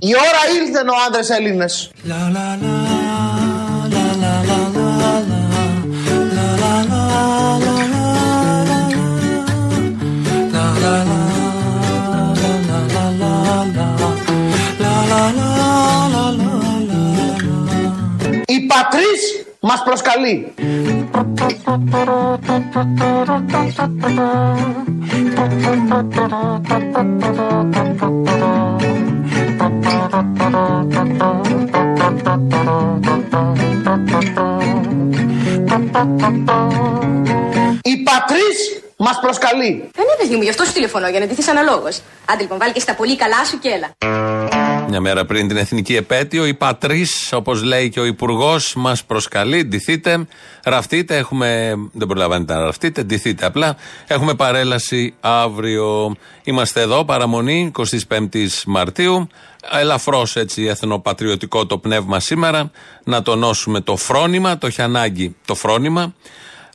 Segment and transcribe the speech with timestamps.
[0.00, 1.90] Η ώρα ήλθε ο άντρες Έλληνες.
[2.02, 2.67] Η
[18.90, 20.52] πατρίς μας προσκαλεί.
[37.82, 39.90] Η πατρίς μας προσκαλεί.
[39.92, 42.00] Δεν είναι παιδί μου, γι' αυτό σου τηλεφωνώ, για να ντυθείς αναλόγως.
[42.30, 44.57] Άντε λοιπόν, βάλει και στα πολύ καλά σου και έλα.
[44.90, 49.64] Μια μέρα πριν την εθνική επέτειο, η πατρίς, όπως λέει και ο Υπουργός, μας προσκαλεί.
[49.64, 50.26] Ντυθείτε,
[50.64, 51.16] ραφτείτε.
[51.16, 51.74] Έχουμε.
[51.92, 53.76] Δεν προλαβαίνετε να ραφτείτε, ντυθείτε απλά.
[54.06, 56.16] Έχουμε παρέλαση αύριο.
[56.44, 59.28] Είμαστε εδώ, παραμονή 25η Μαρτίου.
[59.80, 62.70] Ελαφρώς έτσι εθνοπατριωτικό το πνεύμα σήμερα.
[63.04, 66.14] Να τονώσουμε το φρόνημα, το έχει ανάγκη το φρόνημα.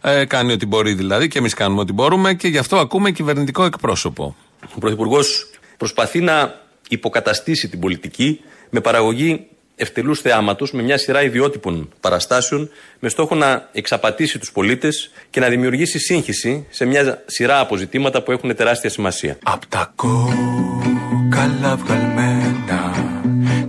[0.02, 3.64] Ε, κάνει ό,τι μπορεί δηλαδή και εμείς κάνουμε ό,τι μπορούμε και γι' αυτό ακούμε κυβερνητικό
[3.64, 4.36] εκπρόσωπο.
[4.76, 6.62] Ο Πρωθυπουργός προσπαθεί να
[6.94, 13.70] υποκαταστήσει την πολιτική με παραγωγή ευτελούς θεάματος, με μια σειρά ιδιότυπων παραστάσεων, με στόχο να
[13.72, 19.38] εξαπατήσει τους πολίτες και να δημιουργήσει σύγχυση σε μια σειρά αποζητήματα που έχουν τεράστια σημασία.
[19.44, 22.94] Απ' τα κόκαλα βγαλμένα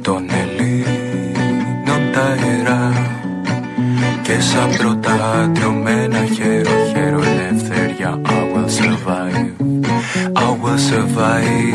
[0.02, 3.12] των Ελλήνων τα αερά
[4.22, 9.73] και σαν πρώτα τριωμένα χέρο χέρο ελευθερία I will survive, I
[10.64, 11.74] will survive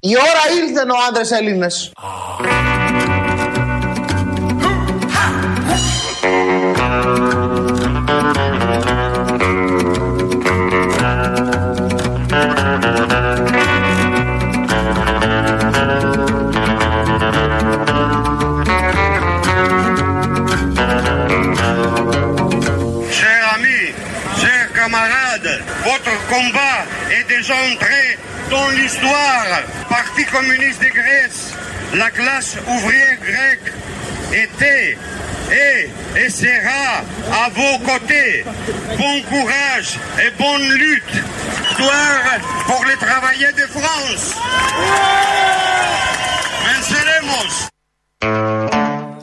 [0.00, 1.92] Η ώρα ήλθε ο άντρες Έλληνες.
[27.21, 28.17] est déjà entré
[28.49, 29.47] dans l'histoire.
[29.89, 31.53] Parti communiste de Grèce,
[31.93, 33.71] la classe ouvrière grecque
[34.33, 34.97] était
[35.51, 35.89] et,
[36.21, 36.85] et sera
[37.43, 38.43] à vos côtés.
[38.97, 41.17] Bon courage et bonne lutte.
[41.69, 44.25] Victoire pour les travailleurs de France.
[46.65, 47.67] Venceremos.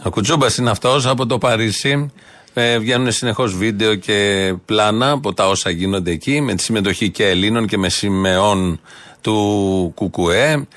[0.02, 2.10] Ο Κουτσούμπα είναι αυτό από το Παρίσι.
[2.53, 7.27] Ε, βγαίνουν συνεχώς βίντεο και πλάνα από τα όσα γίνονται εκεί με τη συμμετοχή και
[7.27, 8.79] Ελλήνων και με σημεών
[9.21, 10.67] του Κουκουέ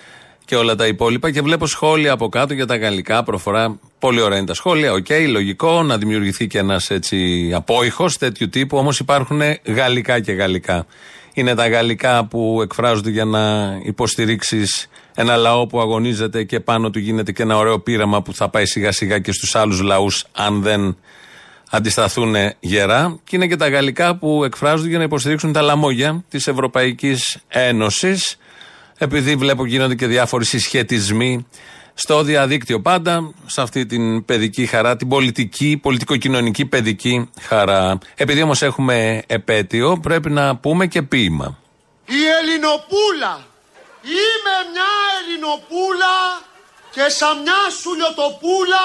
[0.44, 1.30] και όλα τα υπόλοιπα.
[1.30, 3.78] Και βλέπω σχόλια από κάτω για τα γαλλικά προφορά.
[3.98, 4.92] Πολύ ωραία είναι τα σχόλια.
[4.92, 8.76] Οκ, λογικό να δημιουργηθεί και ένας έτσι απόηχος τέτοιου τύπου.
[8.76, 10.86] Όμως υπάρχουν γαλλικά και γαλλικά.
[11.34, 16.98] Είναι τα γαλλικά που εκφράζονται για να υποστηρίξεις ένα λαό που αγωνίζεται και πάνω του
[16.98, 20.62] γίνεται και ένα ωραίο πείραμα που θα πάει σιγά σιγά και στους άλλους λαούς, αν
[20.62, 20.96] δεν
[21.74, 23.18] αντισταθούν γερά.
[23.24, 28.36] Και είναι και τα γαλλικά που εκφράζονται για να υποστηρίξουν τα λαμόγια της Ευρωπαϊκής Ένωσης.
[28.98, 31.46] Επειδή βλέπω γίνονται και διάφοροι συσχετισμοί
[31.94, 37.98] στο διαδίκτυο πάντα, σε αυτή την παιδική χαρά, την πολιτική, πολιτικοκοινωνική παιδική χαρά.
[38.16, 41.58] Επειδή όμως έχουμε επέτειο, πρέπει να πούμε και ποίημα.
[42.06, 43.46] Η Ελληνοπούλα.
[44.02, 46.16] Είμαι μια Ελληνοπούλα
[46.90, 48.84] και σαν μια σουλιοτοπούλα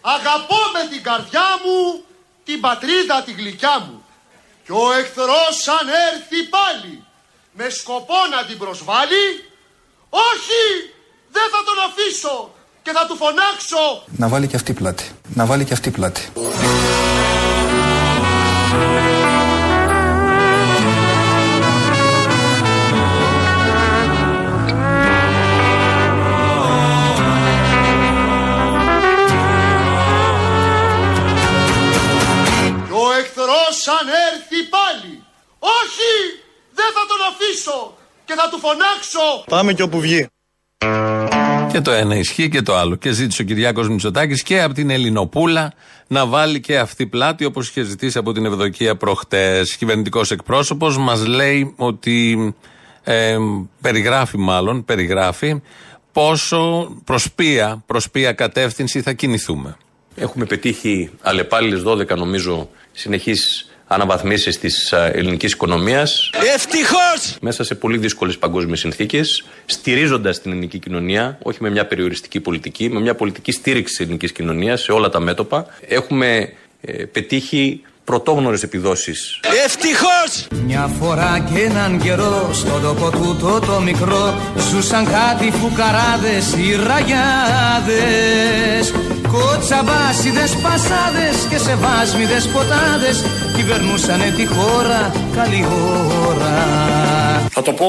[0.00, 2.04] αγαπώ με την καρδιά μου
[2.44, 4.04] την πατρίδα τη γλυκιά μου.
[4.64, 7.04] Και ο εχθρός αν έρθει πάλι
[7.52, 9.26] με σκοπό να την προσβάλλει,
[10.10, 10.62] όχι,
[11.32, 15.10] δεν θα τον αφήσω και θα του φωνάξω Να βάλει και αυτή πλάτη.
[15.34, 16.32] Να βάλει και αυτή πλάτη.
[37.54, 40.26] Θα τον αφήσω και θα του φωνάξω Πάμε και όπου βγει.
[41.72, 42.94] Και το ένα ισχύει και το άλλο.
[42.94, 45.72] Και ζήτησε ο Κυριάκος Μητσοτάκης και από την Ελληνοπούλα
[46.06, 49.76] να βάλει και αυτή πλάτη όπως είχε ζητήσει από την Ευδοκία προχτές.
[49.76, 52.54] Κυβερνητικός εκπρόσωπος μας λέει ότι
[53.02, 53.36] ε,
[53.80, 55.62] περιγράφει μάλλον, περιγράφει
[56.12, 59.76] πόσο προς ποια, προς ποια κατεύθυνση θα κινηθούμε.
[60.14, 66.30] Έχουμε πετύχει αλλεπάλληλες 12 νομίζω συνεχείς αναβαθμίσεις της ελληνικής οικονομίας.
[66.54, 67.36] Ευτυχώς!
[67.40, 72.88] Μέσα σε πολύ δύσκολες παγκόσμιες συνθήκες, στηρίζοντας την ελληνική κοινωνία, όχι με μια περιοριστική πολιτική,
[72.88, 77.82] με μια πολιτική στήριξη της ελληνικής κοινωνίας σε όλα τα μέτωπα, έχουμε ε, πετύχει
[78.12, 79.40] πρωτόγνωρες επιδόσεις.
[79.64, 80.46] Ευτυχώς!
[80.66, 84.34] Μια φορά και έναν καιρό στον τόπο τούτο το μικρό
[84.70, 88.84] ζούσαν κάτι φουκαράδες οι ραγιάδες
[89.32, 93.24] Κοτσαμπάσιδες πασάδες και σεβάσμιδες ποτάδες
[93.56, 95.66] κυβερνούσανε τη χώρα καλή
[96.28, 96.56] ώρα
[97.50, 97.86] Θα το πω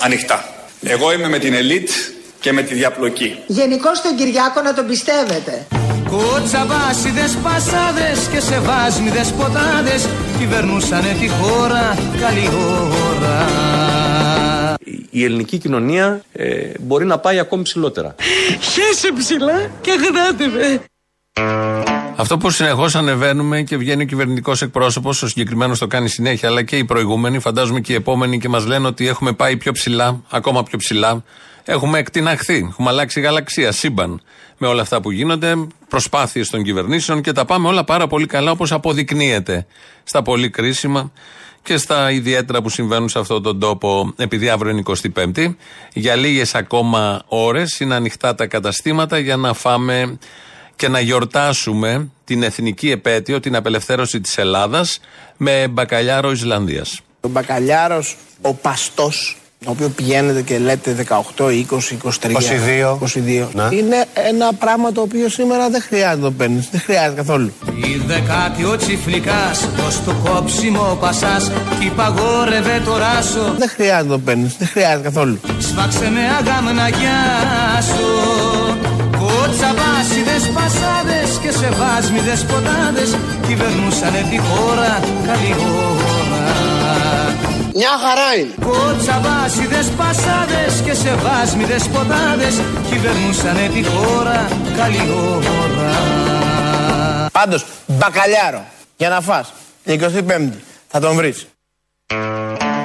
[0.00, 0.44] ανοιχτά.
[0.82, 1.88] Εγώ είμαι με την ελίτ
[2.40, 3.38] και με τη διαπλοκή.
[3.46, 5.66] Γενικώ τον Κυριάκο να τον πιστεύετε.
[6.10, 12.48] Κοτσαμπάσιδες πασάδες και σεβάσμιδες ποτάδες κυβερνούσανε τη χώρα καλή
[13.10, 13.46] ώρα
[15.10, 18.14] Η ελληνική κοινωνία ε, μπορεί να πάει ακόμη ψηλότερα.
[18.60, 20.80] Χέσε ψηλά και αγνάτε με.
[22.18, 26.62] Αυτό που συνεχώς ανεβαίνουμε και βγαίνει ο κυβερνητικός εκπρόσωπος, ο συγκεκριμένος το κάνει συνέχεια, αλλά
[26.62, 30.22] και οι προηγούμενοι, φαντάζομαι και οι επόμενοι, και μας λένε ότι έχουμε πάει πιο ψηλά,
[30.30, 31.24] ακόμα πιο ψηλά.
[31.68, 34.20] Έχουμε εκτιναχθεί, έχουμε αλλάξει γαλαξία, σύμπαν
[34.58, 35.54] με όλα αυτά που γίνονται,
[35.88, 39.66] προσπάθειες των κυβερνήσεων και τα πάμε όλα πάρα πολύ καλά όπως αποδεικνύεται
[40.04, 41.12] στα πολύ κρίσιμα
[41.62, 44.82] και στα ιδιαίτερα που συμβαίνουν σε αυτόν τον τόπο, επειδή αύριο είναι
[45.14, 45.54] 25η.
[45.92, 50.18] Για λίγες ακόμα ώρες είναι ανοιχτά τα καταστήματα για να φάμε
[50.76, 55.00] και να γιορτάσουμε την εθνική επέτειο, την απελευθέρωση της Ελλάδας
[55.36, 57.00] με μπακαλιάρο Ισλανδίας.
[57.20, 59.36] Ο μπακαλιάρος, ο παστός,
[59.66, 62.98] το οποίο πηγαίνετε και λέτε 18, 20, 23, 22.
[63.68, 63.72] 22.
[63.72, 67.52] Είναι ένα πράγμα το οποίο σήμερα δεν χρειάζεται να το παίρνεις, δεν χρειάζεται καθόλου.
[67.74, 74.12] Η δεκάτη ο τσιφλικάς Ως το κόψιμο πασάς Κι παγόρευε το ράσο Δεν χρειάζεται να
[74.12, 75.40] το παίρνεις, δεν χρειάζεται καθόλου.
[75.58, 77.22] Σφάξε με αγάμνα γεια
[77.88, 78.06] σου
[79.20, 83.16] Κοτσαβάσιδες πασάδες Και σεβάσμιδες ποτάδες
[83.46, 85.95] Κυβερνούσανε τη χώρα καλή ώρα
[87.78, 88.54] Μια χαρά είναι.
[88.64, 95.46] Κοτσαβάσιδες πασάδες Και σεβάσμιδες ποτάδες Κυβερνούσανε τη χώρα καλή ώρα
[97.32, 98.64] Πάντως, μπακαλιάρο,
[98.96, 99.52] για να φας,
[99.84, 100.52] την 25η,
[100.88, 101.46] θα τον βρεις.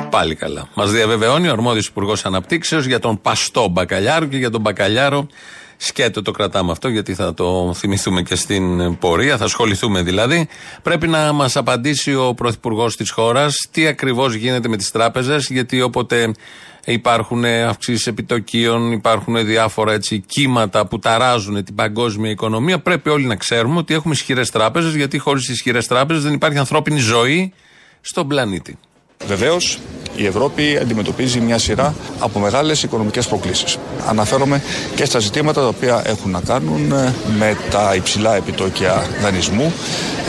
[0.10, 0.68] Πάλι καλά.
[0.74, 5.28] Μας διαβεβαιώνει ο αρμόδιος Υπουργός Αναπτύξεως για τον παστό μπακαλιάρο και για τον μπακαλιάρο.
[5.84, 10.48] Σκέτο το κρατάμε αυτό, γιατί θα το θυμηθούμε και στην πορεία, θα ασχοληθούμε δηλαδή.
[10.82, 15.82] Πρέπει να μας απαντήσει ο Πρωθυπουργός της χώρας τι ακριβώς γίνεται με τις τράπεζες, γιατί
[15.82, 16.32] όποτε
[16.86, 23.36] υπάρχουν αυξήσεις επιτοκίων, υπάρχουν διάφορα έτσι κύματα που ταράζουν την παγκόσμια οικονομία, πρέπει όλοι να
[23.36, 27.54] ξέρουμε ότι έχουμε ισχυρές τράπεζες, γιατί χωρίς ισχυρές τράπεζες δεν υπάρχει ανθρώπινη ζωή
[28.02, 28.78] στον πλανήτη.
[29.28, 29.80] Βεβαίως,
[30.16, 33.78] η Ευρώπη αντιμετωπίζει μια σειρά από μεγάλες οικονομικές προκλήσεις.
[34.10, 34.62] Αναφέρομαι
[34.96, 39.74] και στα ζητήματα τα οποία έχουν να κάνουν ε, με τα υψηλά επιτόκια δανεισμού,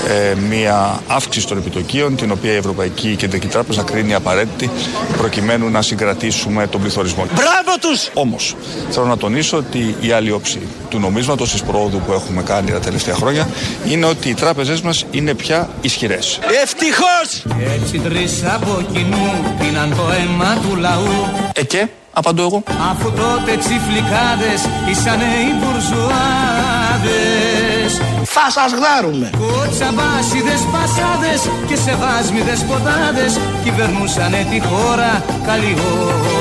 [0.09, 4.71] ε, μια αύξηση των επιτοκίων, την οποία η Ευρωπαϊκή Κεντρική Τράπεζα κρίνει απαραίτητη
[5.17, 7.27] προκειμένου να συγκρατήσουμε τον πληθωρισμό.
[7.35, 8.11] Μπράβο τους!
[8.15, 8.57] Όμως,
[8.91, 10.59] θέλω να τονίσω ότι η άλλη όψη
[10.89, 13.49] του νομίσματος της πρόοδου που έχουμε κάνει τα τελευταία χρόνια
[13.89, 16.39] είναι ότι οι τράπεζές μας είναι πια ισχυρές.
[16.63, 17.45] Ευτυχώς!
[17.75, 19.27] Έτσι τρεις από κοινού
[19.59, 22.63] πίναν το αίμα του λαού Ε, και, απαντώ εγώ.
[22.91, 27.91] Αφού τότε τσιφλικάδες ήσανε οι μπουρζουάδες
[28.25, 29.31] Θα σας γδάρουμε.
[29.39, 35.77] Κοτσαμπάσιδες πασάδες και σεβάσμιδες ποτάδες Κυβερνούσανε τη χώρα καλή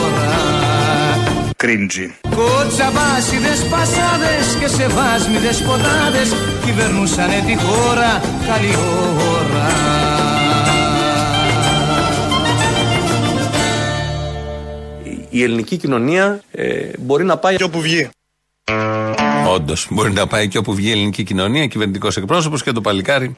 [0.03, 0.33] ώρα
[1.55, 2.15] Κρίντζι.
[2.35, 6.29] Κοτσαμπάσιδες πασάδες και σεβάσμιδες ποτάδες
[6.65, 8.73] Κυβερνούσανε τη χώρα καλή
[9.37, 9.67] ώρα
[15.33, 18.09] Η ελληνική κοινωνία ε, μπορεί να πάει Και όπου βγει.
[19.47, 23.35] Όντως, μπορεί να πάει και όπου βγει η ελληνική κοινωνία, κυβερνητικός εκπρόσωπος και το παλικάρι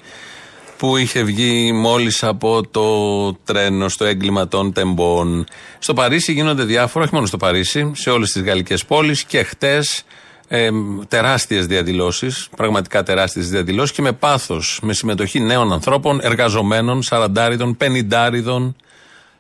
[0.78, 5.46] που είχε βγει μόλις από το τρένο στο έγκλημα των τεμπών.
[5.80, 10.04] Στο Παρίσι γίνονται διάφορα, όχι μόνο στο Παρίσι, σε όλες τις γαλλικές πόλεις και χτες
[10.48, 10.70] ε,
[11.08, 18.76] τεράστιες διαδηλώσεις, πραγματικά τεράστιες διαδηλώσεις και με πάθος, με συμμετοχή νέων ανθρώπων, εργαζομένων, σαραντάριδων, πενιντάριδων.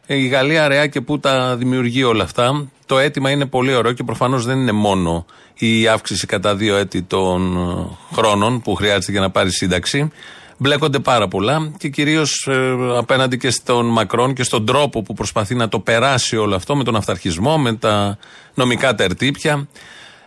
[0.06, 2.68] Ε, Η Γαλλία αραιά και πού τα δημιουργεί όλα αυτά.
[2.86, 7.02] Το αίτημα είναι πολύ ωραίο και προφανώς δεν είναι μόνο η αύξηση κατά δύο έτη
[7.02, 10.12] των ε, χρόνων που χρειάζεται για να πάρει σύνταξη.
[10.58, 12.50] Μπλέκονται πάρα πολλά και κυρίως
[12.98, 16.84] απέναντι και στον Μακρόν και στον τρόπο που προσπαθεί να το περάσει όλο αυτό με
[16.84, 18.18] τον αυταρχισμό, με τα
[18.54, 19.68] νομικά τερτύπια.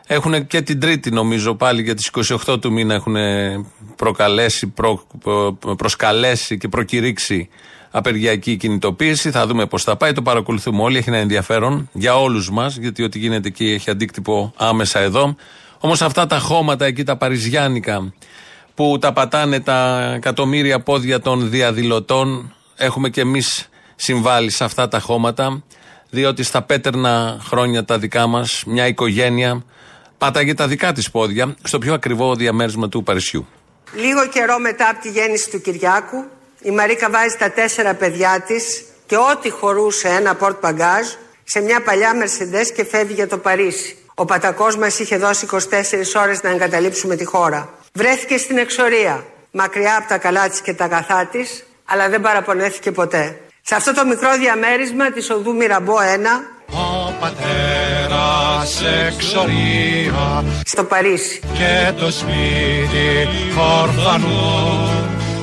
[0.07, 2.11] Έχουν και την Τρίτη, νομίζω, πάλι για τις
[2.47, 3.17] 28 του μήνα έχουν
[3.97, 7.49] προκαλέσει, προ, προ- προσκαλέσει και προκηρύξει
[7.97, 9.31] απεργιακή κινητοποίηση.
[9.31, 10.13] Θα δούμε πώς θα πάει.
[10.13, 10.99] Το παρακολουθούμε όλοι.
[10.99, 15.37] Έχει ένα ενδιαφέρον για όλους μας, γιατί ό,τι γίνεται εκεί έχει αντίκτυπο άμεσα εδώ.
[15.81, 18.13] Όμως αυτά τα χώματα εκεί, τα παριζιάνικα,
[18.75, 24.99] που τα πατάνε τα εκατομμύρια πόδια των διαδηλωτών, έχουμε κι εμείς συμβάλει σε αυτά τα
[24.99, 25.63] χώματα,
[26.11, 29.65] διότι στα πέτερνα χρόνια τα δικά μας, μια οικογένεια
[30.19, 33.47] πάταγε τα δικά της πόδια στο πιο ακριβό διαμέρισμα του Παρισιού.
[33.95, 36.25] Λίγο καιρό μετά από τη γέννηση του Κυριάκου,
[36.61, 41.07] η Μαρίκα βάζει τα τέσσερα παιδιά της και ό,τι χωρούσε ένα πορτ μπαγκάζ
[41.45, 43.97] σε μια παλιά Mercedes και φεύγει για το Παρίσι.
[44.15, 45.57] Ο πατακός μας είχε δώσει 24
[46.23, 47.69] ώρες να εγκαταλείψουμε τη χώρα.
[47.93, 52.93] Βρέθηκε στην εξορία, μακριά από τα καλά της και τα αγαθά της, αλλά δεν παραπονέθηκε
[52.93, 53.41] ποτέ.
[53.63, 61.41] Σε αυτό το μικρό διαμέρισμα της οδού Μυραμπό 1, Ο πατέρας εξορία στο Παρίσι.
[61.55, 63.29] και το σπίτι
[63.83, 64.89] ορφανό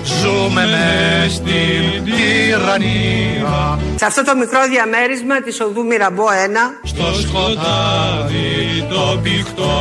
[0.03, 3.79] Ζούμε μες στην τυραννία.
[3.95, 9.72] Σε αυτό το μικρό διαμέρισμα της οδού Μυραμπό 1, Στο σκοτάδι το πηχτό.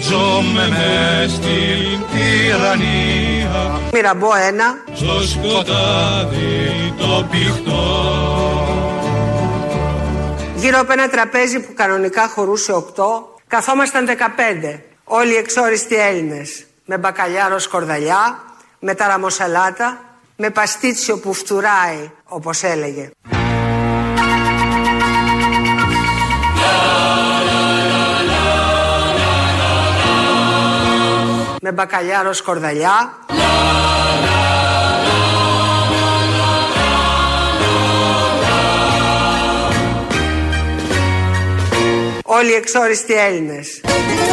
[0.00, 3.80] Ζούμε μες στην τυραννία.
[3.92, 8.20] Μυραμπό 1, Στο σκοτάδι το πηχτό.
[10.56, 12.82] Γύρω από ένα τραπέζι που κανονικά χωρούσε 8,
[13.46, 14.80] καθόμασταν 15.
[15.04, 16.64] Όλοι οι εξόριστοι Έλληνες.
[16.92, 18.42] Με μπακαλιάρο σκορδαλιά,
[18.78, 20.00] με ταραμοσαλάτα,
[20.36, 23.10] με παστίτσιο που φτουράει, όπως έλεγε.
[31.60, 33.18] Με μπακαλιάρο σκορδαλιά,
[42.22, 43.80] όλοι οι εξόριστοι Έλληνες.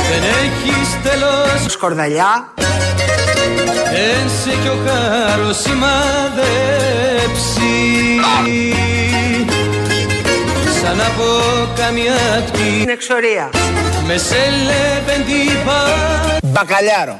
[0.10, 1.72] Δεν έχεις τέλος.
[1.72, 2.53] Σκορδαλιά,
[3.93, 6.98] Ένσε κι ο χάρος σημαδέψει.
[10.81, 11.24] Σαν από
[11.75, 13.50] καμιά τκή την εξορία.
[14.07, 15.41] Με σελέπεντη
[16.43, 17.19] Μπακαλιάρο.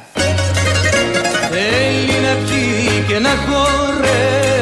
[1.50, 4.57] Θέλει να πιει και να χορέψει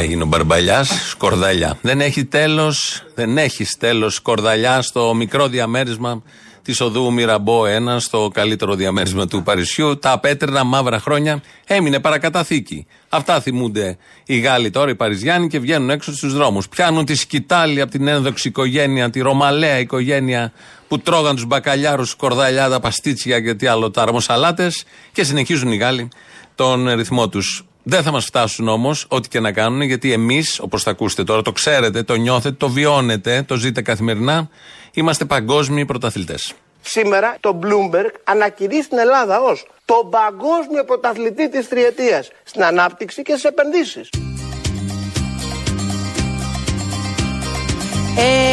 [0.00, 1.78] Έγινε ο Μπαρμπαλιάς, σκορδαλιά.
[1.82, 6.22] Δεν έχει τέλος, δεν έχεις τέλος σκορδαλιά στο μικρό διαμέρισμα
[6.62, 9.98] της οδού Μυραμπό 1, στο καλύτερο διαμέρισμα του Παρισιού.
[9.98, 12.86] Τα πέτρινα μαύρα χρόνια έμεινε παρακαταθήκη.
[13.08, 16.68] Αυτά θυμούνται οι Γάλλοι τώρα, οι Παριζιάνοι, και βγαίνουν έξω στους δρόμους.
[16.68, 20.52] Πιάνουν τη σκητάλη από την ένδοξη οικογένεια, τη ρωμαλαία οικογένεια
[20.88, 25.76] που τρώγαν τους μπακαλιάρους, σκορδαλιά, τα παστίτσια και τι άλλο, τα αρμοσαλάτες και συνεχίζουν οι
[25.76, 26.08] Γάλλοι
[26.54, 27.67] τον ρυθμό τους.
[27.90, 31.42] Δεν θα μας φτάσουν όμως, ό,τι και να κάνουν, γιατί εμείς, όπως θα ακούσετε τώρα,
[31.42, 34.48] το ξέρετε, το νιώθετε, το βιώνετε, το ζείτε καθημερινά,
[34.92, 36.52] είμαστε παγκόσμιοι πρωταθλητές.
[36.80, 43.32] Σήμερα το Bloomberg ανακηρύσσει την Ελλάδα ως τον παγκόσμιο πρωταθλητή της τριετίας στην ανάπτυξη και
[43.32, 44.10] στις επενδύσεις.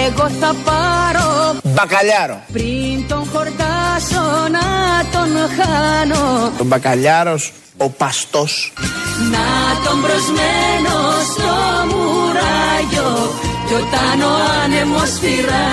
[0.06, 2.42] Εγώ θα πάρω Μπακαλιάρο.
[2.52, 4.68] πριν τον χορτάσω να
[5.12, 8.74] τον χάνω Το μπακαλιάρος, ο παστός.
[9.18, 9.48] Να
[9.86, 10.98] τον προσμένω
[11.32, 11.54] στο
[11.92, 13.34] μουράγιο
[13.68, 15.68] κι όταν ο άνεμος φυρά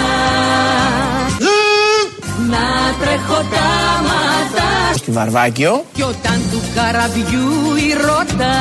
[2.51, 3.69] Να τρέχω τα
[4.03, 5.85] μάτια Στη Βαρβάκιο.
[5.93, 8.57] κι όταν του καραβιού η ρότα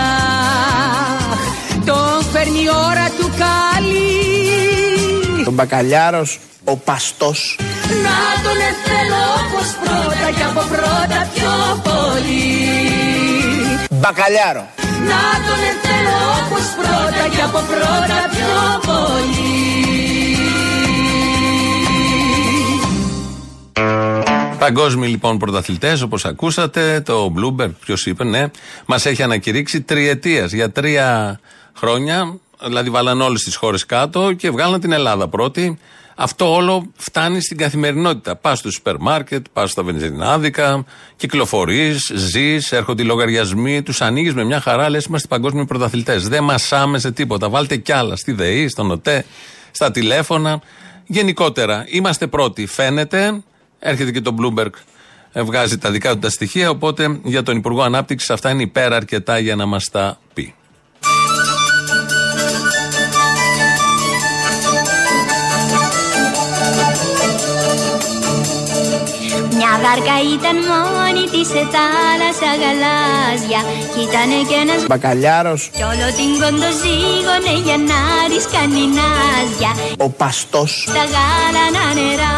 [1.85, 4.23] Τον φέρνει η ώρα του καλή
[5.45, 7.55] Το μπακαλιάρος, ο παστός.
[7.88, 13.11] Να τον θέλω όπως πρώτα και από πρώτα πιο πολύ
[14.01, 14.67] Μπακαλιάρο.
[15.10, 19.41] Να τον θέλω όπως πρώτα και από πρώτα πιο πολύ
[24.60, 28.46] Παγκόσμιοι λοιπόν πρωταθλητές, όπως ακούσατε, το Bloomberg, ποιος είπε, ναι,
[28.86, 31.39] μας έχει ανακηρύξει τριετίας για τρία
[31.77, 32.39] χρόνια.
[32.65, 35.77] Δηλαδή, βάλαν όλες τις χώρες κάτω και βγάλαν την Ελλάδα πρώτη.
[36.15, 38.36] Αυτό όλο φτάνει στην καθημερινότητα.
[38.36, 44.44] Πας στο σούπερ μάρκετ, πας στα βενζινάδικα, κυκλοφορείς, ζεις, έρχονται οι λογαριασμοί, τους ανοίγεις με
[44.44, 46.27] μια χαρά, λες είμαστε παγκόσμιοι πρωταθλητές.
[46.27, 47.50] Δεν μασάμε σε τίποτα.
[47.50, 49.25] Βάλτε κι άλλα στη ΔΕΗ, στον ΟΤΕ,
[49.72, 50.62] στα τηλέφωνα.
[51.06, 52.65] Γενικότερα, είμαστε πρώτοι.
[52.65, 53.44] Φαίνεται,
[53.80, 54.72] έρχεται και το Bloomberg,
[55.32, 56.70] ε, βγάζει τα δικά του τα στοιχεία.
[56.70, 60.53] Οπότε για τον Υπουργό Ανάπτυξης αυτά είναι υπέρα αρκετά για να μας τα πει.
[69.83, 73.61] Βάρκα ήταν μόνη της σε θάλασσα γαλάζια
[73.93, 79.71] Κι ήτανε κι ένας Μπακαλιάρος, κι όλο την κοντοζήγωνε για να της κάνει νάζια
[80.05, 80.71] ο παστός.
[80.97, 82.35] Τα γάλανα νερά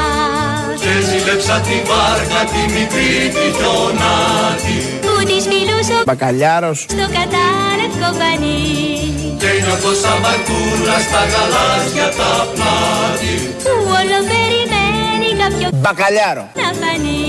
[0.83, 8.09] Και ζήλεψα τη βάρκα τη μικρή τη χιονάτη που της μιλούσε ο Μπακαλιάρος, στο κατάλευκο
[8.19, 8.61] πανί
[9.41, 13.33] Και νιώθω σαν μπαρκούλα στα γαλάζια τα πλάτη
[13.63, 16.45] που όλο περιμένει για πιο Μπακαλιάρο.
[16.61, 17.22] να φανεί.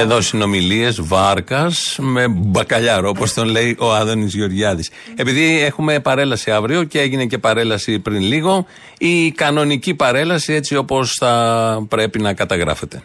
[0.00, 4.90] Εδώ συνομιλίες Βάρκας με μπακαλιάρο, όπως τον λέει ο Άδωνης Γεωργιάδης.
[5.16, 8.66] Επειδή έχουμε παρέλαση αύριο και έγινε και παρέλαση πριν λίγο,
[8.98, 13.02] η κανονική παρέλαση έτσι όπως θα πρέπει να καταγράφεται.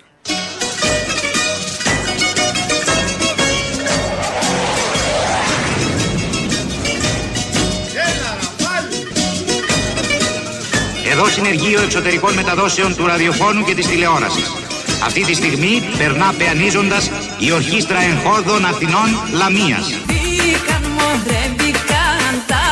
[11.11, 14.64] Εδώ συνεργείο εξωτερικών μεταδόσεων του ραδιοφώνου και της τηλεόρασης.
[15.05, 19.93] Αυτή τη στιγμή περνά πεανίζοντας η ορχήστρα εγχώδων Αθηνών Λαμίας.
[20.05, 22.63] Μπήκαν μωρέ μπήκαν τα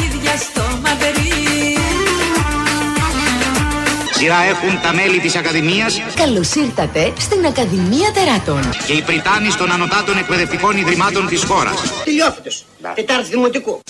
[0.00, 1.76] γίδια στο Μαδρί
[4.10, 8.60] Σειρά έχουν τα μέλη της Ακαδημίας Καλώς ήρθατε στην Ακαδημία Τεράτων.
[8.86, 11.74] και οι πριτάνεις των ανωτάτων εκπαιδευτικών ιδρυμάτων της χώρας.
[12.04, 12.64] Τελειόφυτος.
[12.94, 13.80] Τετάρτη δημοτικού.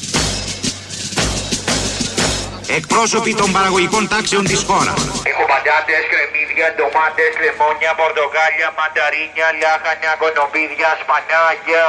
[2.77, 4.95] Εκπρόσωποι των παραγωγικών τάξεων της χώρας.
[5.23, 11.87] Έχω πατάτες, κρεμμύδια, ντομάτες, λεμόνια, πορτοκάλια, μανταρίνια, λάχανια, κονοπίδια, σπανάκια.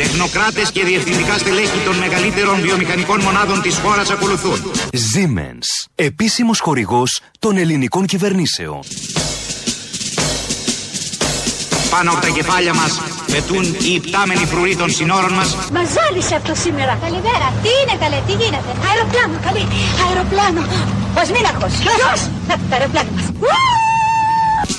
[0.00, 4.58] Τεχνοκράτες και διευθυντικά στελέχη των μεγαλύτερων βιομηχανικών μονάδων της χώρας ακολουθούν.
[5.10, 5.68] Siemens,
[6.08, 8.80] επίσημος χορηγός των ελληνικών κυβερνήσεων.
[11.94, 12.92] Πάνω από τα κεφάλια μας
[13.32, 16.92] πετούν οι υπτάμενοι φρουροί των συνόρων μας Μας ζάλισε αυτό σήμερα.
[17.04, 17.46] Καλημέρα.
[17.62, 19.64] Τι είναι καλέ, τι γίνεται; Αεροπλάνο, καλή.
[20.06, 20.62] Αεροπλάνο.
[21.18, 21.72] Ο Σμίναχος.
[21.78, 23.24] Ποιος; Να, το αεροπλάνο μας.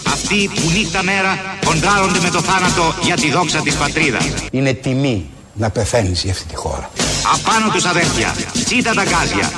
[0.07, 4.25] Αυτοί που νύχτα μέρα κοντράρονται με το θάνατο για τη δόξα της πατρίδας.
[4.51, 6.89] Είναι τιμή να πεθαίνεις για αυτή τη χώρα.
[7.33, 8.35] Απάνω τους αδέρφια,
[8.65, 9.51] τσίτα τα γκάζια.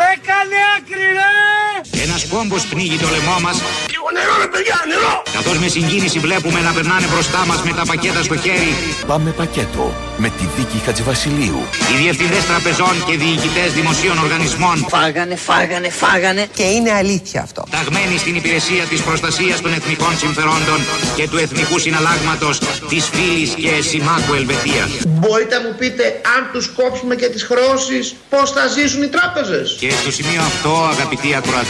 [0.00, 1.57] Ρε κάνε άκρη ρε!
[2.04, 3.56] Ένας κόμπος πνίγει το λαιμό μας
[3.94, 5.14] Λίγο νερό ρε παιδιά, νερό!
[5.36, 8.72] καθώς με συγκίνηση βλέπουμε να περνάνε μπροστά μας με τα πακέτα στο χέρι
[9.06, 9.84] Πάμε πακέτο
[10.16, 11.60] με τη δίκη Χατζηβασιλείου.
[11.90, 16.46] οι διευθυντές τραπεζών και διοικητές δημοσίων οργανισμών Φάγανε, φάγανε, φάγανε.
[16.54, 17.62] Και είναι αλήθεια αυτό.
[17.70, 20.78] ταγμένοι στην υπηρεσία της προστασίας των εθνικών συμφερόντων
[21.16, 24.88] και του εθνικού συναλλάγματος της φίλης και συμμάχου Ελβετίας.
[25.06, 26.04] Μπορείτε να μου πείτε
[26.36, 30.72] αν τους κόψουμε και τις χρεώσεις πώς θα ζήσουν οι τράπεζες; Και στο σημείο αυτό,
[30.94, 31.66] αγαπητοί ακροατές,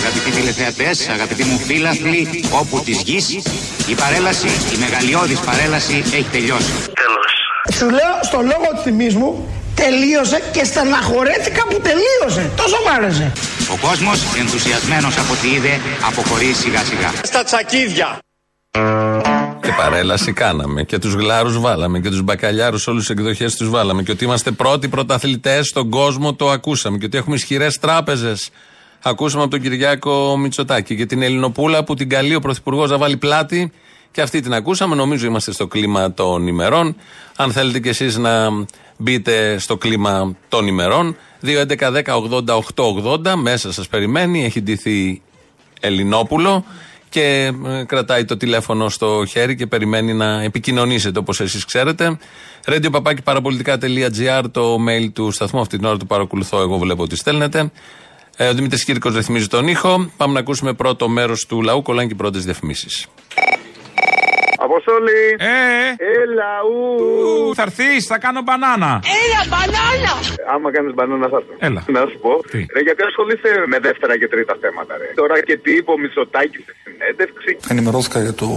[0.00, 3.28] αγαπητοί τηλεθεατές, αγαπητοί μου φίλαθλοι, όπου της γης,
[3.88, 6.72] η παρέλαση, η μεγαλειώδης παρέλαση έχει τελειώσει.
[7.72, 12.50] Σου λέω στο λόγο τιμής μου τελείωσε και στεναχωρέθηκα που τελείωσε.
[12.56, 13.32] Τόσο μ' άρεσε.
[13.74, 17.10] Ο κόσμος, ενθουσιασμένος από ό,τι είδε, αποχωρεί σιγά σιγά.
[17.22, 18.18] Στα τσακίδια.
[19.62, 20.82] Και παρέλαση κάναμε.
[20.82, 22.00] Και τους γλάρους βάλαμε.
[22.00, 24.02] Και τους μπακαλιάρους όλου τις εκδοχές τους βάλαμε.
[24.02, 26.98] Και ότι είμαστε πρώτοι πρωταθλητές στον κόσμο το ακούσαμε.
[26.98, 28.50] Και ότι έχουμε ισχυρές τράπεζες.
[29.02, 30.96] Ακούσαμε από τον Κυριάκο Μητσοτάκη.
[30.96, 33.72] Και την Ελληνοπούλα που την καλεί ο Πρωθυπουργός να βάλει πλάτη.
[34.10, 34.94] Και αυτή την ακούσαμε.
[34.94, 36.96] Νομίζω είμαστε στο κλίμα των ημερών.
[37.36, 38.48] Αν θέλετε κι εσείς να
[38.96, 41.16] μπείτε στο κλίμα των ημερών.
[41.44, 44.44] 2.11.10.80.880 μέσα σας περιμένει.
[44.44, 45.22] Έχει ντυθεί
[45.80, 46.64] Ελληνόπουλο
[47.08, 52.18] και ε, κρατάει το τηλέφωνο στο χέρι και περιμένει να επικοινωνήσετε όπως εσείς ξέρετε.
[52.64, 53.00] Radio
[54.52, 57.70] το mail του σταθμού αυτή την ώρα του παρακολουθώ εγώ βλέπω ότι στέλνετε.
[58.42, 60.10] Ε, ο Δημήτρης Κύρκος ρυθμίζει τον ήχο.
[60.16, 63.06] Πάμε να ακούσουμε πρώτο μέρος του λαού, κολλάνε και οι πρώτες διαφημίσεις.
[64.66, 65.20] Αποστόλη!
[65.38, 65.54] Ε,
[66.22, 66.78] Έλα, ου!
[67.48, 68.92] ου, θα έρθεις, θα κάνω μπανάνα.
[69.22, 70.12] Έλα, μπανάνα!
[70.54, 71.54] Άμα κάνεις μπανάνα, θα έρθω.
[71.68, 71.80] Έλα.
[71.96, 72.32] Να σου πω.
[72.52, 75.08] Τι; Ρε, γιατί ασχολείσαι με δεύτερα και τρίτα θέματα, ρε.
[75.20, 77.56] Τώρα και τι είπε ο Μητσοτάκης στη συνέντευξη.
[77.68, 78.48] Ενημερώθηκα για το,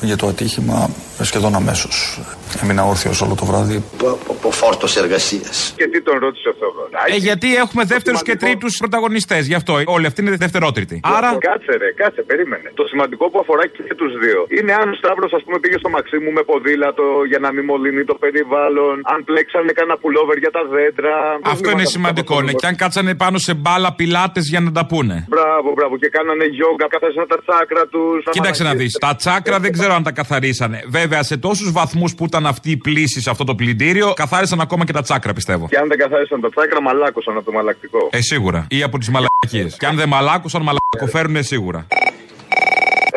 [0.00, 2.20] για το ατύχημα σχεδόν αμέσως.
[2.62, 3.84] Έμεινα όρθιος όλο το βράδυ.
[4.30, 5.74] Από φόρτος εργασίας.
[5.76, 6.82] Και τι τον ρώτησε αυτό εδώ.
[7.14, 9.46] Ε, γιατί έχουμε δεύτερους και τρίτους πρωταγωνιστές.
[9.46, 11.00] Γι' αυτό όλοι αυτοί είναι δευτερότριτοι.
[11.16, 11.30] Άρα.
[11.48, 12.70] Κάτσε, ρε, κάτσε, περίμενε.
[12.74, 15.88] Το σημαντικό που αφορά και τους δύο είναι αν ο Σταύρος, ας πούμε, πήγε στο
[15.88, 18.94] Μαξίμου με ποδήλατο για να μην μολύνει το περιβάλλον.
[19.14, 21.14] Αν πλέξανε κανένα πουλόβερ για τα δέντρα.
[21.54, 22.34] Αυτό είναι σημαντικό.
[22.42, 22.52] Ναι.
[22.52, 25.16] Και αν κάτσανε πάνω σε μπάλα πιλάτες για να τα πούνε.
[25.28, 25.94] Μπράβο, μπράβο.
[26.02, 28.24] Και κάνανε γιόγκα, καθαρίσαν τα τσάκρα τους.
[28.30, 28.92] Κοίταξε να δεις.
[28.92, 30.82] Τα τσάκρα δεν ξέρω αν τα καθαρίσανε.
[30.88, 34.84] Βέβαια, σε τόσους βαθμούς που ήταν αυτή η πλήση σε αυτό το πλυντήριο, καθάρισαν ακόμα
[34.84, 35.66] και τα τσάκρα, πιστεύω.
[35.68, 38.08] Και αν δεν καθάρισαν τα τσάκρα, μαλάκωσαν από το μαλακτικό.
[38.12, 38.66] Ε, σίγουρα.
[38.70, 39.76] Ή από τις μαλακίες.
[39.78, 41.86] Και αν δεν μαλάκωσαν, μαλακοφέρουν σίγουρα.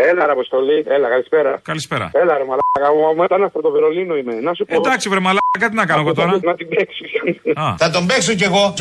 [0.09, 1.59] Έλα, ρε Αποστολή, έλα, καλησπέρα.
[1.63, 2.11] Καλησπέρα.
[2.13, 4.33] Έλα, ρε Μαλάκα, μου μετανάστα από το Βερολίνο είμαι.
[4.33, 4.75] Να σου πω.
[4.75, 7.11] Εντάξει, βρε μαλάκα, τι να κάνω εγώ τώρα; Να την παίξεις.
[7.53, 7.75] Α.
[7.77, 8.73] Θα τον παίξω κι εγώ.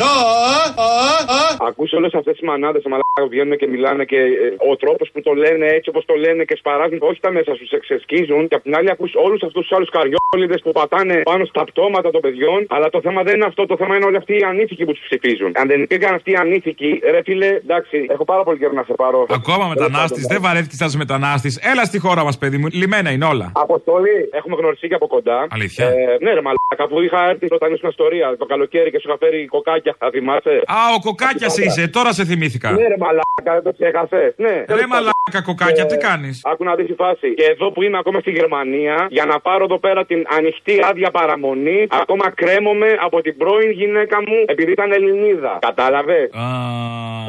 [1.69, 5.33] Ακούσε όλες αυτές τις μανάδες, Μαλάκα, βγαίνουν και μιλάνε και ε, ο τρόπος που το
[5.33, 8.47] λένε έτσι όπως το λένε και σπαράζουν όχι τα μέσα σου, εξεσκίζουν.
[8.47, 12.09] Και απ' την άλλη ακούς όλους αυτούς τους άλλους καριόλιδες που πατάνε πάνω στα πτώματα
[12.11, 12.65] των παιδιών.
[12.69, 15.03] Αλλά το θέμα δεν είναι αυτό, το θέμα είναι όλοι αυτοί οι ανήθικοι που τους
[15.07, 15.51] ψηφίζουν.
[15.55, 18.93] Αν δεν υπήρχαν αυτοί οι ανήθικοι, ρε φίλε, εντάξει, έχω πάρα πολύ καιρό να σε
[18.93, 19.25] πάρω.
[19.29, 21.59] Ακόμα μετανάστης, δεν βαρέθηκες σαν μετανάστης.
[21.71, 23.51] Έλα στη χώρα μας, παιδί μου, λιμένα είναι όλα.
[23.55, 25.47] Αποστολή, έχουμε γνωριστεί και από κοντά.
[25.49, 25.85] Αλήθεια.
[25.85, 29.17] Ε, ναι, ρε μαλάκα, που είχα έρθει όταν ήσουν ιστορία το καλοκαίρι και σου είχα
[29.17, 32.71] φέρει κοκάκια, θα θυμάσαι; Α, ο κοκάκιας είσαι, τώρα σε θυμήθηκα.
[32.71, 34.33] Ναι, ρε μαλάκα, δεν το ξέχασες.
[34.37, 37.33] Ναι, Ρε μαλάκα κοκάκια, τι κάνεις; Άκου να δεις η φάση.
[37.33, 41.11] Και εδώ που είμαι ακόμα στη Γερμανία, για να πάρω εδώ πέρα την ανοιχτή άδεια
[41.11, 45.57] παραμονή, ακόμα κρέμομαι από την πρώην γυναίκα μου επειδή ήταν Ελληνίδα.
[45.61, 46.29] Κατάλαβες;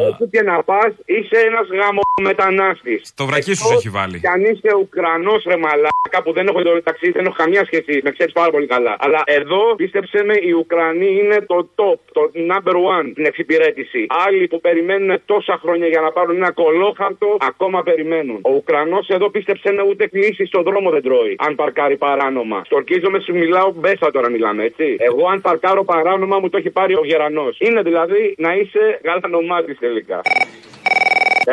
[0.08, 3.00] Όπου και να πας, είσαι ένας γάμο μετανάστη.
[3.14, 4.20] Το βρακί σου σε έχει βάλει.
[4.20, 8.00] Και αν είσαι Ουκρανός ρε μαλάκα που δεν έχω το μεταξύ, δεν έχω καμία σχέση,
[8.04, 8.96] με ξέρεις πάρα πολύ καλά.
[8.98, 14.06] Αλλά εδώ πίστεψε με, οι Ουκρανοί είναι το top, το number one στην εξυπηρέτηση.
[14.26, 18.38] Άλλοι που περιμένουν τόσα χρόνια για να πάρουν ένα κολόχαρτο, ακόμα περιμένουν.
[18.42, 21.34] Ο Ουκρανός εδώ πίστεψε με ούτε κλείσει στον δρόμο δεν τρώει.
[21.46, 22.62] Αν παρκάρει παράνομα.
[22.64, 24.96] Στορκίζομαι, σου μιλάω μπέσα τώρα μιλάμε, έτσι.
[24.98, 27.56] Εγώ αν παρκάρω παράνομα μου το έχει πάρει ο γερανός.
[27.60, 30.20] Είναι δηλαδή να είσαι γαλανομάτι τελικά.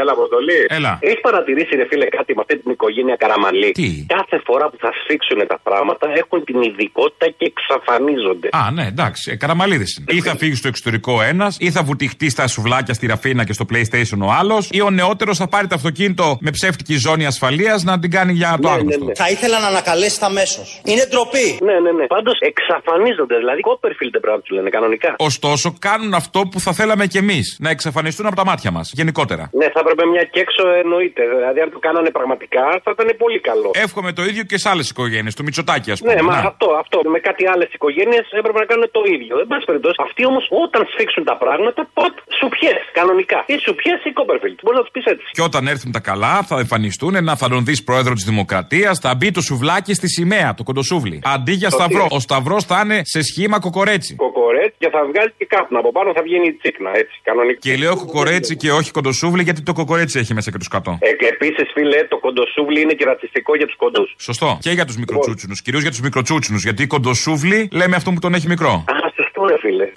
[0.01, 0.59] Έλα, Αποστολή.
[0.77, 0.93] Έλα.
[1.01, 4.91] Έχεις παρατηρήσει, ρε φίλε, κάτι με αυτή την οικογένεια Καραμαλή; Τι; Κάθε φορά που θα
[4.99, 8.47] σφίξουν τα πράγματα έχουν την ειδικότητα και εξαφανίζονται.
[8.51, 9.31] Α, ναι, εντάξει.
[9.31, 10.17] Ε, Καραμαλίδε είναι.
[10.17, 13.65] Ή θα φύγει στο εξωτερικό ένας, ή θα βουτυχτεί στα σουβλάκια στη Ραφίνα και στο
[13.71, 17.99] PlayStation ο άλλος, ή ο νεότερος θα πάρει το αυτοκίνητο με ψεύτικη ζώνη ασφαλείας να
[17.99, 19.11] την κάνει για το άγνωστο.
[19.15, 20.81] Θα ήθελα να ανακαλέσει αμέσως.
[20.85, 21.47] Είναι ντροπή.
[21.61, 22.05] Ναι, ναι, ναι.
[22.07, 23.35] Πάντως εξαφανίζονται.
[23.37, 25.15] Δηλαδή, Κόπερφιλντ πρέπει να τους λένε κανονικά.
[25.17, 27.57] Ωστόσο, κάνουν αυτό που θα θέλαμε κι εμείς.
[27.59, 28.91] Να εξαφανιστούν από τα μάτια μας.
[28.93, 29.49] Γενικότερα.
[29.53, 31.21] Ναι, θα έπρεπε μια και έξω εννοείται.
[31.39, 33.69] Δηλαδή, αν το κάνανε πραγματικά, θα ήταν πολύ καλό.
[33.85, 35.33] Εύχομαι το ίδιο και σε άλλες οικογένειες.
[35.37, 36.13] Του Μητσοτάκη, ας πούμε.
[36.13, 36.47] Ναι, μα Να.
[36.51, 36.97] αυτό, αυτό.
[37.15, 39.33] Με κάτι άλλες οικογένειες έπρεπε να κάνουν το ίδιο.
[39.43, 43.39] Εν πάση περιπτώσει, αυτοί όμως όταν σφίξουν τα πράγματα, ποτ σου πιέσει κανονικά.
[43.53, 44.57] Ή σου πιέσει η Κόπερφιλτ.
[44.63, 45.25] Μπορείς να τους πεις έτσι.
[45.37, 49.11] Και όταν έρθουν τα καλά, θα εμφανιστούν ένα θα τον δεις πρόεδρο της Δημοκρατίας, θα
[49.17, 51.17] μπει το σουβλάκι στη σημαία, το κοντοσούβλι.
[51.35, 54.15] Αντί για Το σταυρό, τι; ο σταυρός θα είναι σε σχήμα κοκορέτσι.
[54.15, 57.59] Κοκορέτ και θα βγάλει και κάπου από πάνω θα βγαίνει η τσίκνα έτσι κανονικά.
[57.59, 60.97] Και λέω κοκορέτσι και όχι κοντοσούβλι, γιατί το κοκορέτσι έχει μέσα και τους κατώ.
[61.01, 64.03] Ε, και επίσης, φίλε, το κοντοσούβλι είναι και ρατσιστικό για τους κοντού.
[64.17, 64.57] Σωστό.
[64.61, 65.61] Και για τους μικροτσούτσουνους.
[65.61, 66.63] Κυρίως για τους μικροτσούτσουνους.
[66.63, 68.71] Γιατί κοντοσούβλι λέμε αυτό που τον έχει μικρό.
[68.71, 69.87] Α, σωστό, ρε φίλε.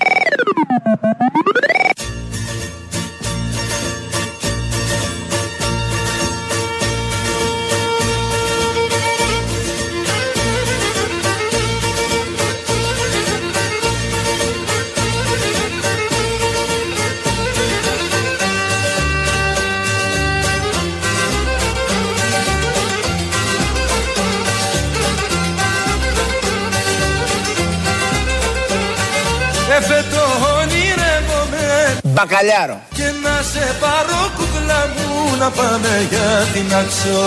[32.20, 32.80] Μπακαλιάρο.
[32.94, 37.22] Και να σε πάρω κουκλά μου να πάμε για την αξό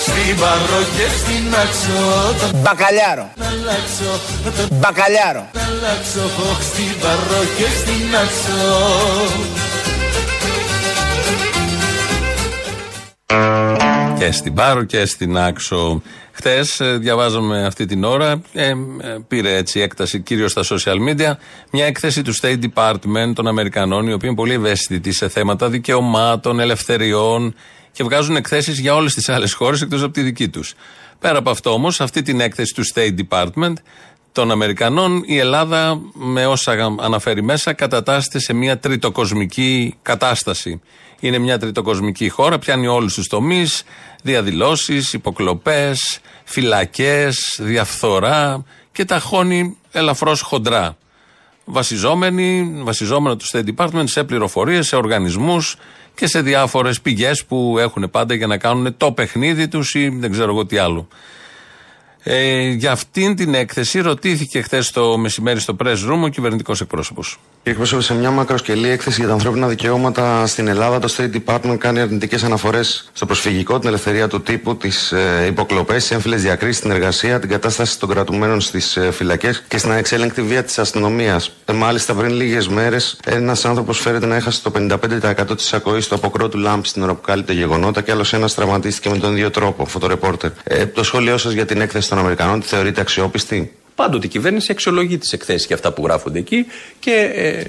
[0.00, 3.30] Στην Παρό και στην αξό Μπακαλιάρο.
[3.34, 4.10] Να αλλάξω.
[4.70, 5.48] Μπακαλιάρο.
[5.52, 8.68] Να αλλάξω φόχ στην Παρό και στην αξό
[14.30, 16.02] Και στην Πάρο και στην Άξο.
[16.32, 16.60] Χτε
[16.98, 18.74] διαβάζαμε αυτή την ώρα, ε, ε,
[19.28, 21.32] πήρε έτσι έκταση κυρίως στα social media,
[21.72, 26.60] μια έκθεση του State Department των Αμερικανών, οι οποίοι είναι πολύ ευαίσθητοι σε θέματα δικαιωμάτων,
[26.60, 27.54] ελευθεριών
[27.92, 30.74] και βγάζουν εκθέσεις για όλες τις άλλες χώρες εκτός από τη δική τους.
[31.18, 33.74] Πέρα από αυτό όμως, αυτή την έκθεση του State Department
[34.32, 40.80] των Αμερικανών, η Ελλάδα με όσα αναφέρει μέσα κατατάσσεται σε μια τριτοκοσμική κατάσταση.
[41.20, 43.82] Είναι μια τριτοκοσμική χώρα, πιάνει όλους τους τομείς,
[44.22, 50.96] διαδηλώσεις, υποκλοπές, φυλακές, διαφθορά και τα χώνει ελαφρώς χοντρά.
[51.64, 55.76] Βασιζόμενοι, βασιζόμενο τους State Department σε πληροφορίες, σε οργανισμούς
[56.14, 60.30] και σε διάφορες πηγές που έχουν πάντα για να κάνουν το παιχνίδι τους ή δεν
[60.30, 61.08] ξέρω εγώ τι άλλο.
[62.22, 67.38] Ε, για αυτήν την έκθεση ρωτήθηκε χθες το μεσημέρι στο press room ο κυβερνητικός εκπρόσωπος.
[67.62, 72.00] Εκπρόσωπε, σε μια μακροσκελή έκθεση για τα ανθρώπινα δικαιώματα στην Ελλάδα, το State Department κάνει
[72.00, 76.90] αρνητικές αναφορές στο προσφυγικό, την ελευθερία του τύπου, τις ε, υποκλοπές, τις έμφυλες διακρίσεις, την
[76.90, 81.52] εργασία, την κατάσταση των κρατουμένων στις ε, φυλακές και στην ανεξέλεγκτη βία της αστυνομίας.
[81.64, 86.14] Ε, μάλιστα, πριν λίγες μέρες, ένας άνθρωπος φέρεται να έχασε το 55% της ακοής του
[86.14, 89.50] αποκρό του λάμπη στην ώρα που κάλυπτε γεγονότα και άλλος ένας τραυματίστηκε με τον ίδιο
[89.50, 90.50] τρόπο, φωτορεπόρτερ.
[90.64, 94.72] Ε, το σχόλιο σας για την έκθεση των Αμερικανών, τη θεωρείτε αξιόπιστη; Πάντοτε η κυβέρνηση
[94.72, 96.66] αξιολογεί τις εκθέσεις και αυτά που γράφονται εκεί
[96.98, 97.64] και ε,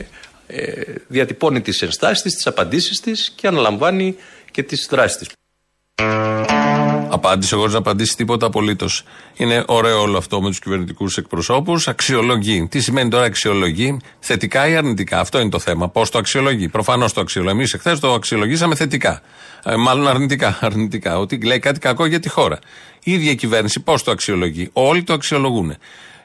[0.48, 4.16] ε, διατυπώνει τις ενστάσεις της, τις απαντήσεις της και αναλαμβάνει
[4.52, 5.28] και τις δράσεις της.
[7.14, 9.04] Απάντησε χωρίς να απαντήσει τίποτα απολύτως.
[9.36, 11.88] Είναι ωραίο όλο αυτό με τους κυβερνητικούς εκπροσώπους.
[11.88, 12.68] Αξιολογεί.
[12.68, 15.90] Τι σημαίνει τώρα αξιολογεί, θετικά ή αρνητικά; Αυτό είναι το θέμα.
[15.90, 17.56] Πώς το αξιολογεί; Προφανώς το αξιολογεί.
[17.56, 19.22] Εμείς εχθές το αξιολογήσαμε θετικά.
[19.64, 21.20] Ε, μάλλον αρνητικά, αρνητικά.
[21.20, 22.60] Ότι λέει κάτι κακό για τη χώρα.
[23.04, 25.76] Η ίδια η κυβέρνηση πώς το αξιολογεί; Όλοι το αξιολογούν.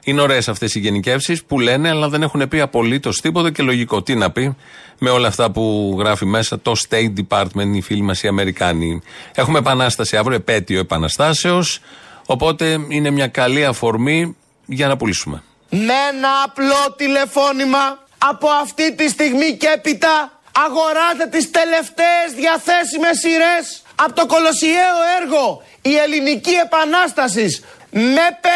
[0.03, 4.01] Είναι ωραίες αυτές οι γενικεύσεις που λένε, αλλά δεν έχουν πει απολύτως τίποτα και λογικό.
[4.01, 4.55] Τι να πει;
[4.97, 9.01] Με όλα αυτά που γράφει μέσα το State Department, οι φίλοι μας οι Αμερικάνοι.
[9.35, 11.79] Έχουμε επανάσταση αύριο, επέτειο επαναστάσεως.
[12.25, 15.43] Οπότε είναι μια καλή αφορμή για να πουλήσουμε.
[15.69, 20.31] Με ένα απλό τηλεφώνημα από αυτή τη στιγμή και έπειτα
[20.65, 28.47] αγοράτε τις τελευταίες διαθέσιμες σειρές από το κολοσιαίο έργο «Η Ελληνική Επανάσταση» με 50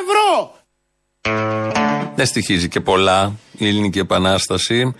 [0.00, 0.54] ευρώ.
[2.14, 4.94] Δεν στοιχίζει και πολλά η Ελληνική Επανάσταση.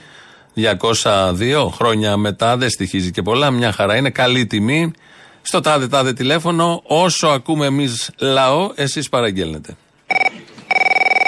[0.56, 3.50] 202 χρόνια μετά δεν στοιχίζει και πολλά.
[3.50, 4.90] Μια χαρά είναι καλή τιμή.
[5.42, 9.76] Στο τάδε τάδε τηλέφωνο, όσο ακούμε εμείς λαό, εσείς παραγγέλνετε.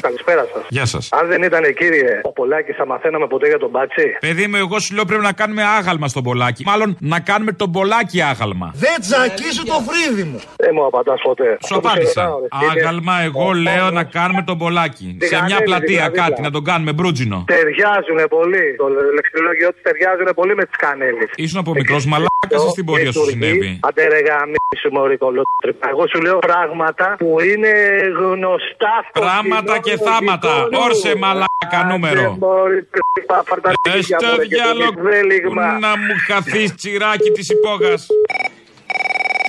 [0.01, 0.58] Καλησπέρα σας.
[0.69, 1.09] Γεια σας.
[1.13, 4.79] Αν δεν ήταν κύριε ο Πολάκης, θα μαθαίναμε ποτέ για τον Μπάτσι; Παιδί μου, εγώ
[4.79, 6.63] σου λέω πρέπει να κάνουμε άγαλμα στον Πολάκη.
[6.67, 8.73] Μάλλον να κάνουμε τον Πολάκη άγαλμα.
[8.75, 10.41] Δεν τζακίσω το φρύδι μου.
[10.57, 11.59] Δεν μου απαντάς ποτέ.
[11.67, 12.31] Σου απάντησα.
[12.71, 15.19] Άγαλμα, εγώ λέω να κάνουμε τον Πολάκη.
[15.21, 17.45] Σε μια πλατεία κάτι, να τον κάνουμε μπρούτζινο.
[17.47, 18.77] Ταιριάζουν πολύ.
[18.77, 21.29] Το λεξιλόγιο του ταιριάζουν πολύ με τις κανέλες.
[21.35, 25.89] Ήσουν από μικρός μαλάκας ή στην πορεία σου συνέβη; Αντερεγα μίσου μωρή κολότρυπα.
[25.89, 27.73] Εγώ σου λέω πράγματα που είναι
[28.19, 30.53] γνωστά στο Πράγματα κοινό και του θάματα.
[30.65, 30.85] Γειτονιού.
[30.85, 32.21] Όρσε μαλάκα νούμερο.
[32.21, 35.79] Άντε, μωρή τρύπα, φαρταρίκια, Στο μωρέ, και το διάλογο βέλιγμα.
[35.79, 38.07] να μου χαθείς τσιράκι της υπόγας.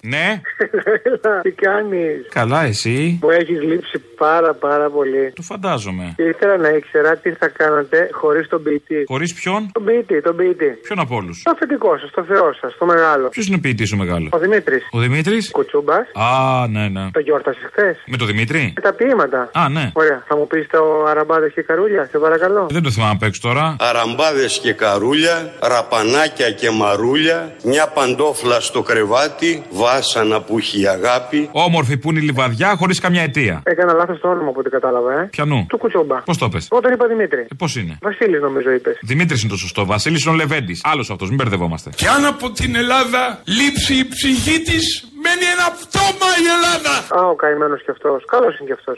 [0.04, 0.42] Ναι,
[1.42, 5.32] Τι κάνεις; καλά εσύ; Μου έχεις λείψει πάρα πάρα πολύ.
[5.36, 6.14] Το φαντάζομαι.
[6.16, 9.04] Και ήθελα να ήξερα τι θα κάνατε χωρίς τον ποιητή.
[9.08, 10.66] Χωρίς ποιον, Τον ποιητή, τον ποιητή.
[10.84, 13.28] ποιον από όλους; Το αφεντικό σας, το Θεό σας, το μεγάλο.
[13.30, 14.88] Ποιος είναι ο ποιητής ο μεγάλος; Ο Δημήτρης.
[14.92, 16.08] Ο Δημήτρης; Κουτσούμπας.
[16.14, 17.10] Α, ναι, ναι.
[17.12, 17.98] Το γιόρτασες χθες.
[18.06, 19.50] Με το Δημήτρη; Με τα ποίηματα.
[19.54, 19.92] Α, ναι.
[19.94, 20.24] Ωραία.
[20.28, 22.68] Θα μου πεις το αραμπάδες και καρούλια, σε παρακαλώ.
[22.70, 23.76] Δεν το θυμάμαι απ' έξω τώρα.
[23.80, 31.49] Αραμπάδες και καρούλια, ραπανάκια και μαρούλια, μια παντόφλα στο κρεβάτι, βάσανα που έχει αγάπη.
[31.52, 33.62] Όμορφη που είναι η λιβαδιά χωρίς καμιά αιτία.
[33.63, 35.28] Έκανα λάθος το όνομα από ό,τι κατάλαβα, ε.
[35.32, 35.65] Πιανού.
[35.69, 36.17] Του κουτσούμπα.
[36.21, 37.39] Πώς το πες; Όταν είπα Δημήτρη.
[37.41, 38.97] Ε, Πώς είναι; Βασίλης νομίζω είπες.
[39.02, 39.86] Δημήτρης είναι το σωστό.
[39.86, 40.82] Βασίλης είναι ο Λεβέντης.
[40.84, 41.89] Άλλος αυτός, μην μπερδευόμαστε.
[41.95, 46.94] Κι αν από την Ελλάδα λείψει η ψυχή της, μένει ένα πτώμα η Ελλάδα.
[47.18, 48.20] Α, ο καημένος κι αυτός.
[48.34, 48.98] Καλός είναι κι αυτός.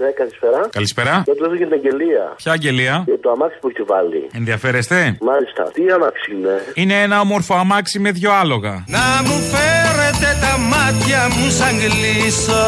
[0.00, 0.60] Ναι, καλησπέρα.
[0.70, 1.22] Καλησπέρα.
[1.26, 2.24] Δεν του για την αγγελία.
[2.36, 4.28] Ποια αγγελία; Για το αμάξι που έχει βάλει.
[4.32, 5.62] Ενδιαφέρεστε; Μάλιστα.
[5.74, 8.84] Τι αμάξι είναι; Είναι ένα όμορφο αμάξι με δυο άλογα.
[8.86, 12.62] Να μου φέρετε τα μάτια μου σαν κλείσω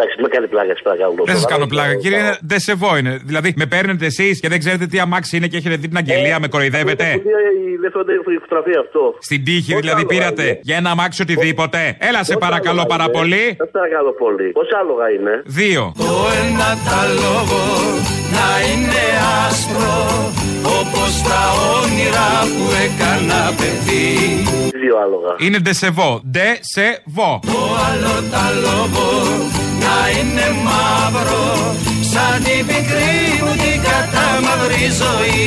[0.00, 1.22] Εντάξει, με κάνει πλάκα, σα παρακαλώ.
[1.24, 2.18] Δεν σας κάνω πλάκα, κύριε.
[2.18, 3.20] είναι Ντεσεβό είναι.
[3.24, 6.40] Δηλαδή, με παίρνετε εσείς και δεν ξέρετε τι αμάξι είναι και έχετε δει την αγγελία,
[6.40, 7.04] με κοροϊδεύετε;
[7.82, 9.02] Δεν φωτογραφία φωτογραφία αυτό.
[9.28, 12.80] Στην τύχη Πώς δηλαδή άλογα πήρατε είναι; για ένα αμάξι οτιδήποτε; Έλα σε Πόσα παρακαλώ
[12.80, 13.44] άλογα πάρα είναι; πολύ.
[13.62, 14.48] Σας παρακαλώ πολύ.
[14.58, 15.92] Πόσα άλογα είναι; Δύο.
[15.96, 17.62] Το ένα τα λόγο
[18.36, 19.02] να είναι
[19.44, 19.98] άσπρο
[20.78, 21.42] Όπως τα
[21.78, 24.08] όνειρα που έκανα παιδί
[24.82, 25.32] Δύο άλογα.
[25.38, 26.10] Είναι ντεσεβό.
[26.30, 27.30] Ντεσεβό.
[27.46, 29.06] Το άλλο τα λόγο
[29.84, 31.44] να είναι μαύρο
[32.12, 35.40] Σαν την πικρή μου την κατάμαυρη ζωή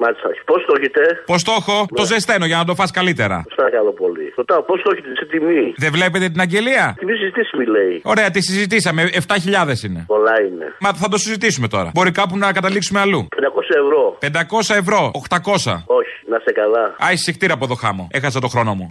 [0.00, 0.28] Μάλιστα.
[0.44, 3.42] Πώς το έχετε; Πώς το έχω, το ζεσταίνω για να το φας καλύτερα.
[3.46, 4.32] Σας παρακαλώ πολύ.
[4.36, 8.00] Ρωτάω, πώς το έχετε σε τιμή; Δεν βλέπετε την αγγελία; Τιμή συζητήσιμη λέει.
[8.04, 9.10] Ωραία, τη συζητήσαμε.
[9.12, 10.04] 7.000 είναι.
[10.06, 10.66] Πολλά είναι.
[10.80, 11.90] Μα θα το συζητήσουμε τώρα.
[11.94, 13.28] Μπορεί κάπου να καταλήξουμε αλλού.
[13.30, 14.18] 500 ευρώ.
[14.20, 15.84] 500 ευρώ, 800.
[15.86, 16.94] Όχι, να σε καλά.
[16.98, 18.08] Άι, συχτήρα από το χάμο.
[18.12, 18.88] Έχασα το χρόνο μου.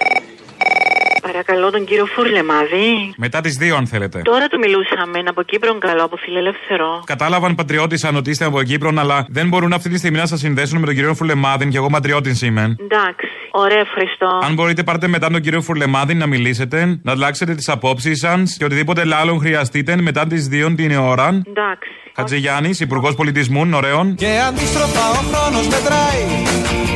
[1.28, 3.14] Παρακαλώ τον κύριο Φουρλεμάδη.
[3.18, 4.22] Μετά τις δύο, αν θέλετε.
[4.24, 7.04] Τώρα του μιλούσαμε από Κύπρο καλό, από φιλελεύθερο.
[7.06, 10.40] Κατάλαβαν πατριώτης αν ότι είστε από Κύπρο, αλλά δεν μπορούν αυτή τη στιγμή να σας
[10.40, 12.76] συνδέσουν με τον κύριο Φουρλεμάδη και εγώ πατριώτης είμαι.
[12.80, 13.28] Εντάξει.
[13.52, 14.40] Ωραία, ευχαριστώ.
[14.44, 18.66] Αν μπορείτε, πάρτε μετά τον κύριο Φουρλεμάδη να μιλήσετε, να αλλάξετε τις απόψεις σας και
[18.66, 21.28] οτιδήποτε άλλο χρειαστείτε μετά τις δύο την ώρα.
[21.28, 21.90] Εντάξει.
[22.16, 24.16] Χατζηγιάννης, Υπουργός Πολιτισμού, ωραίων.
[24.16, 26.24] Και αντίστροφα ο χρόνος μετράει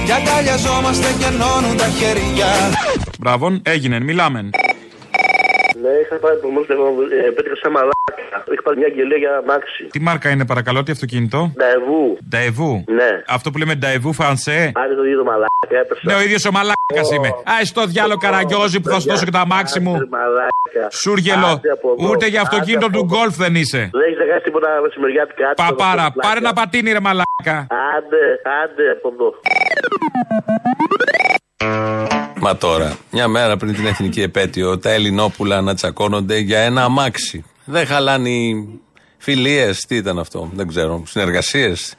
[0.06, 2.50] Κι αγκαλιαζόμαστε και ενώνουν τα χέρια
[3.28, 4.40] Μπράβο, έγινε, μιλάμε.
[5.82, 8.12] Ναι, είχα πάρει το μόνος ε, πέτυχα σαν μαλάκα.
[8.52, 9.84] Είχα πάρει μια αγγελία για αμάξι.
[9.92, 12.18] Τι μάρκα είναι, παρακαλώ, τι αυτοκίνητο; Νταεβού.
[12.30, 12.84] Νταεβού.
[12.88, 13.12] Ναι.
[13.28, 14.72] Αυτό που λέμε Νταεβού Φανσέ.
[14.76, 16.02] Άντε το ίδιο μαλάκα, έπεσα.
[16.04, 17.28] Ναι, ο ίδιος ο μαλάκας είμαι.
[17.28, 19.92] Α, στο διάλογο καραγκιόζη που θα σου δώσω και τα αμάξι μου.
[20.10, 20.84] Μαλάκα.
[20.92, 21.46] Σούργελο.
[21.46, 22.10] Άντε από εδώ.
[22.10, 23.16] Ούτε για Άντε αυτοκίνητο από του εδώ.
[23.18, 23.90] γκολφ δεν είσαι.
[23.94, 25.46] Δεν έχεις κάνεις τίποτα μεσημεριάτικα.
[25.50, 27.58] Άντε, Παπάρα, το πάρε ένα πατίνι ρε μαλάκα.
[27.96, 28.24] Άντε,
[28.64, 29.30] άντε από εδώ.
[32.40, 37.44] Μα τώρα, μια μέρα πριν την εθνική επέτειο, τα Ελληνόπουλα να τσακώνονται για ένα αμάξι.
[37.66, 38.80] Δεν χαλάνε οι
[39.18, 41.96] φιλίες, τι ήταν αυτό, δεν ξέρω, συνεργασίες,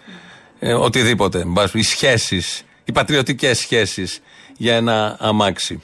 [0.58, 1.40] ε, οτιδήποτε.
[1.40, 4.20] εν πάση, Οι σχέσεις, οι πατριωτικές σχέσεις
[4.56, 5.82] για ένα αμάξι.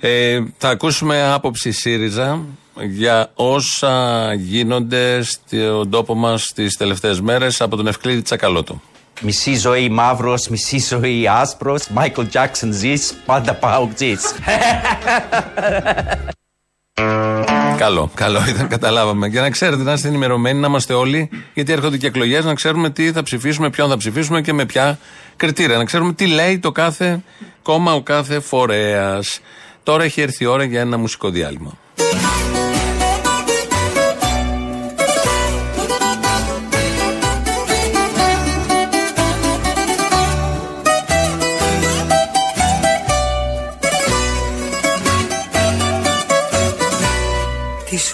[0.00, 2.44] Ε, θα ακούσουμε άποψη ΣΥΡΙΖΑ
[2.88, 8.80] για όσα γίνονται στον τόπο μας τις τελευταίες μέρες από τον Ευκλήδη Τσακαλώτο.
[9.20, 11.88] Μισή ζωή μαύρος, μισή ζωή άσπρος.
[11.88, 14.34] Μάικλ Τζάξον ζεις, πάντα πάω ζεις.
[17.76, 19.26] Καλό, καλό ήταν, καταλάβαμε.
[19.26, 22.90] Για να ξέρετε, να είστε ενημερωμένοι, να είμαστε όλοι, γιατί έρχονται και εκλογές, να ξέρουμε
[22.90, 24.98] τι θα ψηφίσουμε, ποιον θα ψηφίσουμε και με ποια
[25.36, 25.76] κριτήρια.
[25.76, 27.22] Να ξέρουμε τι λέει το κάθε
[27.62, 29.40] κόμμα, ο κάθε φορέας.
[29.82, 31.78] Τώρα έχει έρθει η ώρα για ένα μουσικό διάλειμμα.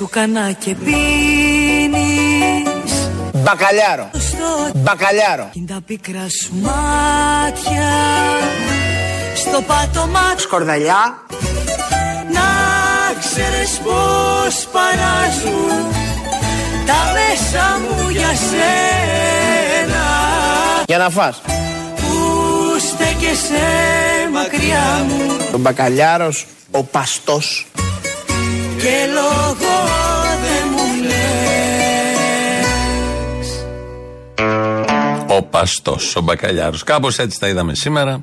[0.06, 0.94] Σου κανά και πίνεις
[3.32, 4.10] Μπακαλιάρο.
[4.74, 5.48] Μπακαλιάρο.
[5.52, 7.88] Κι τα πίκρα σου μάτια
[9.34, 11.24] Στο πάτωμα Σκορδαλιά.
[12.32, 12.48] Να
[13.20, 15.92] ξέρεις πως παράζουν
[16.86, 20.04] Τα μέσα μου για σένα
[20.86, 21.40] Για να φας.
[21.96, 23.64] Που στέκεσαι
[24.32, 27.66] μακριά μου Ο μπακαλιάρος, ο παστός.
[28.86, 29.74] Και λόγο
[30.42, 32.06] δεν μου λες
[35.38, 36.84] Ο Παστός, ο Μπακαλιάρος.
[36.84, 38.20] Κάπως έτσι τα είδαμε σήμερα.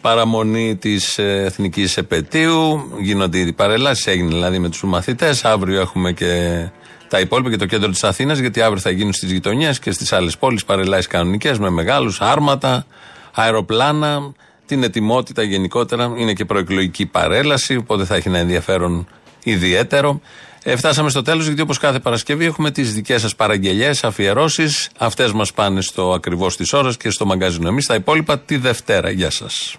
[0.00, 2.90] Παραμονή της Εθνικής Επαιτίου.
[3.00, 4.06] Γίνονται ήδη παρελάσεις.
[4.06, 5.44] Έγινε δηλαδή με τους μαθητές.
[5.44, 6.64] Αύριο έχουμε και
[7.08, 8.38] τα υπόλοιπα και το κέντρο της Αθήνας.
[8.38, 12.86] Γιατί αύριο θα γίνουν στις γειτονιές και στις άλλες πόλεις παρελάσεις κανονικές με μεγάλους άρματα,
[13.34, 14.32] αεροπλάνα.
[14.66, 16.12] Την ετοιμότητα γενικότερα.
[16.16, 17.76] Είναι και προεκλογική παρέλαση.
[17.76, 19.06] Οπότε θα έχει ένα ενδιαφέρον
[19.42, 20.20] ιδιαίτερο.
[20.62, 24.90] Ε, φτάσαμε στο τέλος, γιατί όπως κάθε Παρασκευή έχουμε τις δικές σας παραγγελίε, αφιερώσεις.
[24.98, 27.68] Αυτές μας πάνε στο ακριβώς τη ώρα και στο μαγκαζίνο.
[27.68, 29.10] Εμείς τα υπόλοιπα τη Δευτέρα.
[29.10, 29.76] Γεια σας.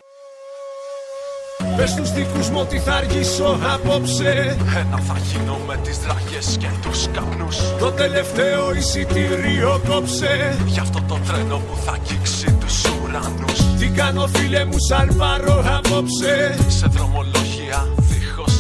[1.77, 6.67] Πες στους δικούς μου ότι θα αργήσω απόψε Ένα θα γίνω με τις δράχες και
[6.81, 13.77] τους καπνούς Το τελευταίο εισιτήριο κόψε Γι' αυτό το τρένο που θα αγγίξει τους ουρανούς
[13.79, 18.10] Τι κάνω φίλε μου σαν πάρω απόψε Σε δρομολόγια δίχως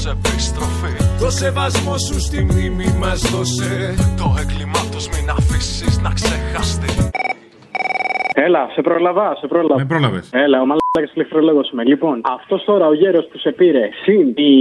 [0.05, 7.09] επιστροφή Το σεβασμό σου στη μνήμη μας δώσε Το έγκλημά τους μην αφήσεις να ξεχαστεί
[8.33, 9.75] Έλα, σε πρόλαβα, σε πρόλαβα.
[9.75, 10.29] Με πρόλαβες.
[10.33, 11.83] Έλα, ο μαλάκας ηλεκτρολόγος είμαι.
[11.83, 14.53] Λοιπόν, αυτός τώρα ο γέρος που σε πήρε, συν η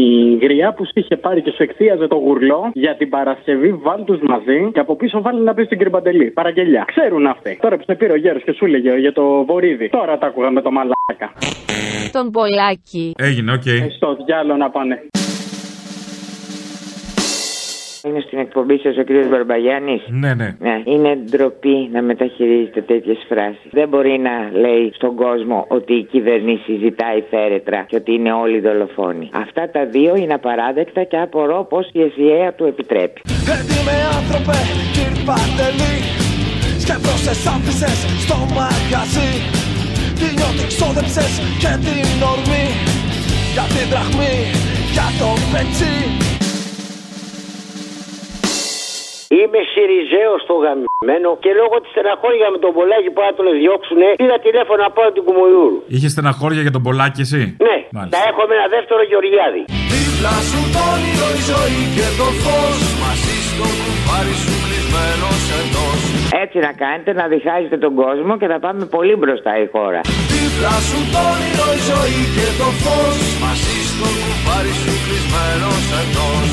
[0.42, 4.18] γριά που σου είχε πάρει και σου εκθίαζε το γουρλό για την Παρασκευή, βάλ τους
[4.22, 6.30] μαζί και από πίσω βάλει να πει στην Κυρμπαντελή.
[6.30, 6.84] Παραγγελιά.
[6.86, 7.58] Ξέρουν αυτοί.
[7.62, 9.88] Τώρα που σε πήρε ο γέρος και σου έλεγε για το βορίδι.
[9.88, 11.28] Τώρα τα άκουγα με το μαλάκα.
[12.12, 13.12] Τον Πολάκη.
[13.18, 13.66] Έγινε, οκ.
[13.66, 15.02] Ε, Στο διάλο να πάνε.
[18.06, 19.10] Είναι στην εκπομπή σας ο κ.
[19.30, 20.02] Μπαρμπαγιάννη.
[20.06, 20.56] Ναι, ναι.
[20.58, 23.70] Ναι, είναι ντροπή να μεταχειρίζεται τέτοιες φράσεις.
[23.70, 28.60] Δεν μπορεί να λέει στον κόσμο ότι η κυβέρνηση ζητάει φέρετρα και ότι είναι όλοι
[28.60, 29.30] δολοφόνοι.
[29.32, 33.20] Αυτά τα δύο είναι απαράδεκτα και απορώ πώς η ΕΣΗΕΑ του επιτρέπει.
[33.56, 34.58] Έντιμε άνθρωπε,
[34.94, 35.96] κύριε Παντελή
[36.84, 39.32] Σκεφτόσες άφησες στο μαγαζί
[40.18, 41.32] Τι νιώτη ξόδεψες
[41.62, 42.66] και την ορμή
[43.54, 44.34] Για την δραχμή,
[44.94, 46.29] για το πετσί
[49.38, 54.08] Είμαι Σιριζέο στο γαμμένο και λόγω της στεναχώρια με τον Πολάκη που θα τον διώξουνε,
[54.22, 55.78] πήρα τηλέφωνο από την Κουμοϊούρου.
[55.94, 58.12] Είχε στεναχώρια για τον Πολάκη εσύ; Ναι, Μάλιστα.
[58.14, 59.62] θα έχω με ένα δεύτερο Γεωργιάδη.
[59.92, 66.00] Δίπλα σου το όνειρο, η ζωή και το φως Μαζί στο κουμπάρι σου κλεισμένος εντός
[66.42, 70.00] Έτσι να κάνετε, να διχάζετε τον κόσμο και θα πάμε πολύ μπροστά η χώρα.
[70.32, 76.48] Δίπλα σου το όνειρο, η ζωή και το φως Μαζί στο κουμπάρι σου κλεισμένος εντός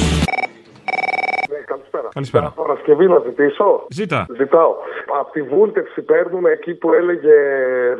[1.98, 2.10] Καλησπέρα.
[2.14, 2.48] Καλησπέρα.
[2.64, 3.68] Παρασκευή να ζητήσω.
[3.90, 4.26] Ζήτα.
[4.40, 4.72] Ζητάω.
[5.20, 7.36] Από τη βούλτευση παίρνουμε εκεί που έλεγε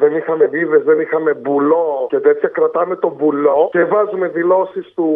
[0.02, 2.50] δεν είχαμε βίδες, δεν είχαμε μπουλό και τέτοια.
[2.50, 5.08] Κρατάμε τον μπουλό και βάζουμε δηλώσεις του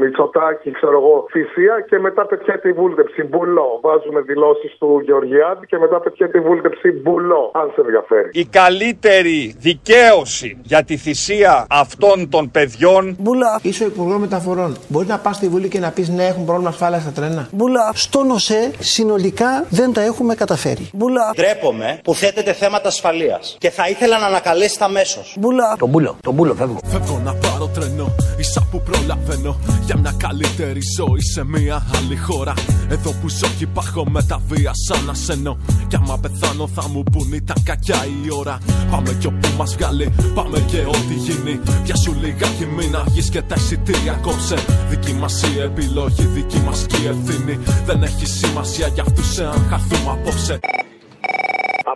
[0.00, 3.22] Μητσοτάκη, ξέρω εγώ, θυσία και μετά πετιέται η βούλτευση.
[3.22, 3.68] Μπουλό.
[3.82, 6.88] Βάζουμε δηλώσεις του Γεωργιάδη και μετά πετιέται η βούλτευση.
[7.02, 7.50] Μπουλό.
[7.54, 8.28] Αν σε ενδιαφέρει.
[8.32, 13.60] η καλύτερη δικαίωση για τη θυσία αυτών των παιδιών Μπουλά.
[13.62, 14.76] Είσαι ο Υπουργός Μεταφορών.
[14.88, 17.48] Μπορείς να πας στη Βουλή και να πεις ναι, έχουν πρόβλημα ασφάλεια στα τρένα.
[17.52, 17.92] Μπουλά.
[18.14, 20.88] Στο ΝΟΣΕ συνολικά δεν τα έχουμε καταφέρει.
[20.92, 21.32] Μπουλά.
[21.36, 25.36] Ντρέπομαι που θέτετε θέματα ασφαλείας και θα ήθελα να ανακαλέσετε αμέσως.
[25.38, 25.76] Μπουλά.
[25.78, 26.78] Τον μπούλο, τον μπούλο φεύγω.
[26.86, 32.54] Φεύγω να πάρω τρένο, ίσα που προλαβαίνω Για μια καλύτερη ζωή σε μια άλλη χώρα
[32.90, 37.02] Εδώ που ζω και υπάρχω με τα βία σαν ασένω Κι άμα πεθάνω θα μου
[37.02, 38.58] πουν ήταν κακιά η ώρα
[38.90, 43.54] Πάμε κι όπου μας βγάλει, πάμε και ό,τι γίνει Πιάσου λιγάκι μην αργείς και τα
[43.58, 44.56] εισιτήρια κόψε
[44.90, 49.66] Δική μας η επιλογή, δική μας και η ευθύνη Δεν έχει σημασία για αυτούς εάν
[49.70, 50.54] χαθούμε απόψε.
[50.54, 50.83] Από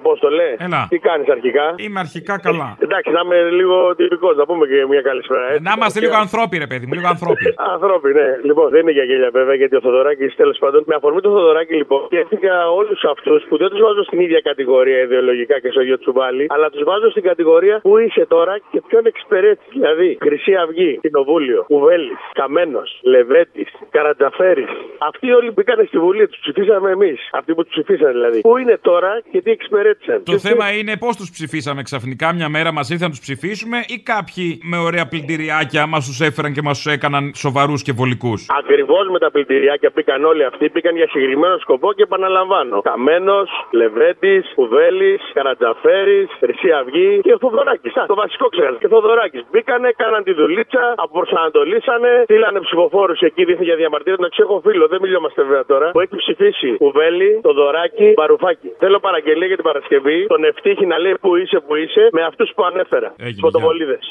[0.08, 0.48] Απόστολε.
[0.66, 0.80] Έλα.
[0.92, 2.68] Τι κάνεις αρχικά; Είμαι αρχικά καλά.
[2.86, 5.44] Εντάξει, να είμαι λίγο τυπικός, να πούμε και μια καλησπέρα.
[5.50, 5.62] έτσι.
[5.66, 7.44] Να είμαστε λίγο ανθρώποι, ρε παιδί μου, λίγο ανθρώποι.
[7.74, 8.28] Ανθρώποι, ναι.
[8.48, 10.80] Λοιπόν, δεν είναι για γέλια βέβαια, γιατί ο Θοδωράκης τέλος πάντων.
[10.86, 14.98] Με αφορμή του Θοδωράκη, λοιπόν, σκέφτηκα όλους αυτούς που δεν τους βάζω στην ίδια κατηγορία
[15.06, 19.06] ιδεολογικά και στο γιο τσουβάλι, αλλά τους βάζω στην κατηγορία που είσαι τώρα και ποιον
[19.06, 19.66] εξυπηρέτεις.
[19.72, 24.68] Δηλαδή, Χρυσή Αυγή, Κοινοβούλιο, Κουβέλης, Καμένος, Λεβέτη, Καρατζαφέρης.
[24.98, 27.18] Αυτοί όλοι που μπήκαν στη Βουλή, τους ψηφίσαμε εμείς.
[27.32, 28.40] Αυτοί που τους ψηφίσαν δηλαδή.
[28.40, 29.50] Πού είναι τώρα και τι
[29.98, 30.24] εξυπηρέτησαν.
[30.24, 32.26] Το θέμα είναι πώς τους ψηφίσαμε ξαφνικά.
[32.32, 36.52] Μια μέρα μας ήρθαν να τους ψηφίσουμε ή κάποιοι με ωραία πλυντηριάκια μας τους έφεραν
[36.52, 40.96] και μας τους έκαναν σοβαρούς και βολικούς; Ακριβώς με τα πλυντηριάκια πήγαν όλοι αυτοί, πήγαν
[40.96, 42.80] για συγκεκριμένο σκοπό και επαναλαμβάνω.
[42.80, 47.92] Καμένος, Λεβέτης, Κουβέλη, Καρατζαφέρης, Χρυσή Αυγή και Θοδωράκης.
[48.06, 48.78] Το βασικό ξέχασα.
[48.82, 49.42] Και Θοδωράκης.
[49.50, 54.16] Μπήκανε, κάναν τη δουλίτσα, αποπροσανατολίσανε, στείλανε ψηφοφόρους εκεί δίθεν για διαμαρτυρία.
[54.20, 58.68] Να ξέρω φίλο, δεν μιλιόμαστε βέβαια τώρα, που έχει ψηφίσει Κουβέλη, Θοδωράκη, Μπαρουφάκη.
[58.78, 59.87] Θέλω παραγγελία για την Παρασκευή,
[60.34, 63.08] τον ευτύχη να λέει που είσαι, που είσαι, με αυτούς που ανέφερα.
[63.40, 64.02] Φωτοβολίδες.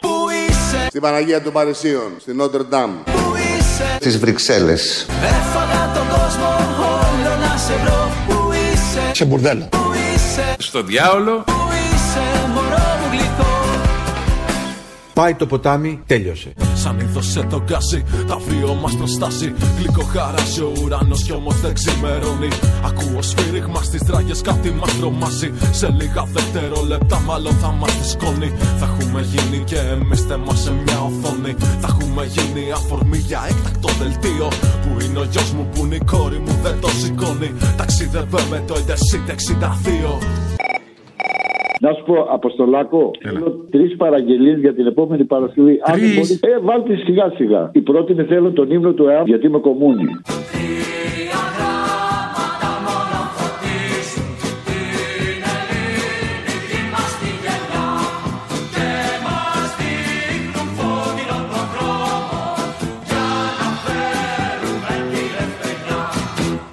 [0.88, 2.92] Στην Παναγία των Παρισίων, στην Νότερ Ντάμ.
[4.00, 4.84] Στις Βρυξέλλες.
[5.36, 6.50] Έφαγα τον κόσμο
[7.04, 9.68] όλο να σε βρω Πού είσαι, Σε μπουρδέλα.
[9.72, 11.36] πού είσαι; Στο διάολο.
[11.46, 13.52] Πού είσαι μωρό μου γλυκό;
[15.14, 16.54] Πάει το ποτάμι, τέλειωσε.
[16.88, 21.74] Σαν είδωσε το γκάζι, τα βίο μας προστάζει Γλυκό χαράζει ο ουρανός κι όμως δεν
[21.74, 22.48] ξημερώνει.
[22.86, 25.54] Ακούω σφύριγμα στις δράγες κάτι μας τρομάζει.
[25.72, 31.00] Σε λίγα δευτερόλεπτα μάλλον θα μας φουσκώνει Θα έχουμε γίνει και εμείς θέμα σε μια
[31.00, 31.56] οθόνη.
[31.82, 34.48] Θα έχουμε γίνει αφορμή για έκτακτο δελτίο.
[34.82, 37.52] Που είναι ο γιος μου που είναι η κόρη μου δεν το σηκώνει.
[37.78, 40.47] Ταξίδευε με το Intercity 62
[41.88, 45.80] Να σου πω, Αποστολάκο, θέλω τρεις παραγγελίες για την επόμενη Παρασκευή.
[45.84, 47.70] Αν δεν μπορεί, ε, βάλτε σιγά σιγά.
[47.74, 50.06] Η πρώτη είναι θέλω τον ύμνο του ΕΑΜ γιατί είμαι κομμούνι.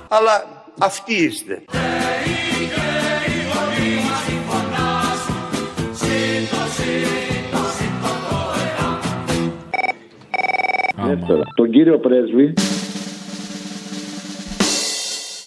[0.09, 0.45] Αλλά
[0.79, 1.63] αυτοί είστε.
[11.27, 12.47] Δεύτερα, τον κύριο πρέσβη.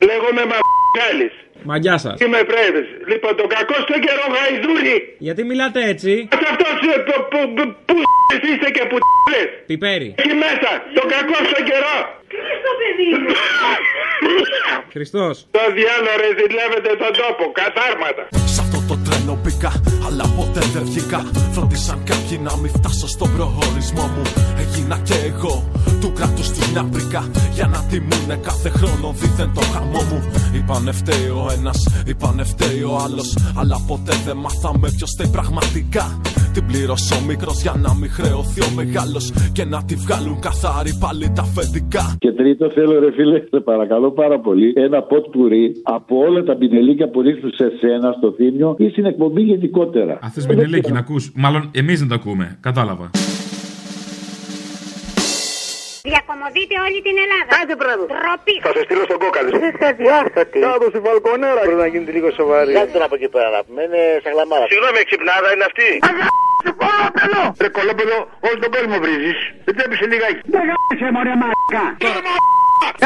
[0.10, 1.36] Λέγομαι Μαγκάλης.
[1.64, 2.20] Μαγιά σας.
[2.24, 2.88] Είμαι πρέσβης.
[3.12, 4.98] Λοιπόν, τον κακό στο καιρό γαϊδούρι.
[5.18, 7.96] Γιατί μιλάτε έτσι; Αυτός ε, που, που, που, που
[8.50, 8.98] είστε και που
[9.32, 9.48] λες.
[9.70, 10.10] Πιπέρι.
[10.22, 11.98] Εκεί μέσα, τον κακό στο καιρό.
[12.32, 13.30] Τι στο παιδί μου;
[14.94, 15.36] Χριστός.
[15.58, 18.24] Το διάλογο ρε ζηλεύετε τον τόπο, κατάρματα.
[18.54, 19.72] Σ' αυτό το τρένο μπήκα,
[20.08, 21.20] αλλά ποτέ δεν βγήκα.
[21.54, 24.24] Φρόντισαν κάποιοι να μην φτάσω στον προορισμό μου.
[24.64, 25.56] Έγινα και εγώ
[26.02, 27.22] του κράτους του μια πρίκα.
[27.54, 30.20] Για να τιμούνε κάθε χρόνο δίθεν το χαμό μου.
[30.56, 33.38] Είπανε φταίει ο ένας, είπανε φταίει ο άλλος.
[33.60, 36.22] Αλλά ποτέ δεν μάθαμε ποιος φταίει πραγματικά.
[36.54, 39.32] Την πλήρωσε ο μικρός για να μην χρεωθεί ο μεγάλος.
[39.52, 42.17] Και να τη βγάλουν καθαρή πάλι τα αφεντικά.
[42.20, 46.56] Και τρίτο, θέλω ρε φίλε, σε παρακαλώ πάρα πολύ, ένα ποτ πουρί από όλα τα
[46.56, 50.14] πινελίκια που ρίχνουν σε σένα στο θύμιο ή στην εκπομπή γενικότερα.
[50.14, 51.32] Α, θες μπινελίκι να ακούς.
[51.36, 52.58] Μάλλον εμείς δεν το ακούμε.
[52.62, 53.10] Κατάλαβα.
[56.12, 57.52] Διακομωδείτε όλη την Ελλάδα.
[57.62, 58.04] Άντε μπράβο.
[58.14, 58.56] Τροπή.
[58.66, 59.50] Θα σε στείλω στον κόκαλη.
[59.68, 60.60] Είστε διάστατοι.
[60.68, 62.74] Κάτω στη βαλκονέρα πρέπει να γίνεται λίγο σοβαρή.
[62.78, 64.66] Κάτσε τώρα από εκεί πέρα να πούμε, είναι σαν γλαμάρα.
[64.72, 65.90] Συγγνώμη, εξυπνάδα είναι αυτή.
[66.82, 67.42] Κολόπεδο!
[67.64, 69.40] Ρε κολόπεδο, όλο τον κόσμο βρίζεις.
[69.66, 70.42] Δεν τρέπεις λιγάκι.
[70.54, 71.84] Δεν γάμισε μωρέ μαλάκα.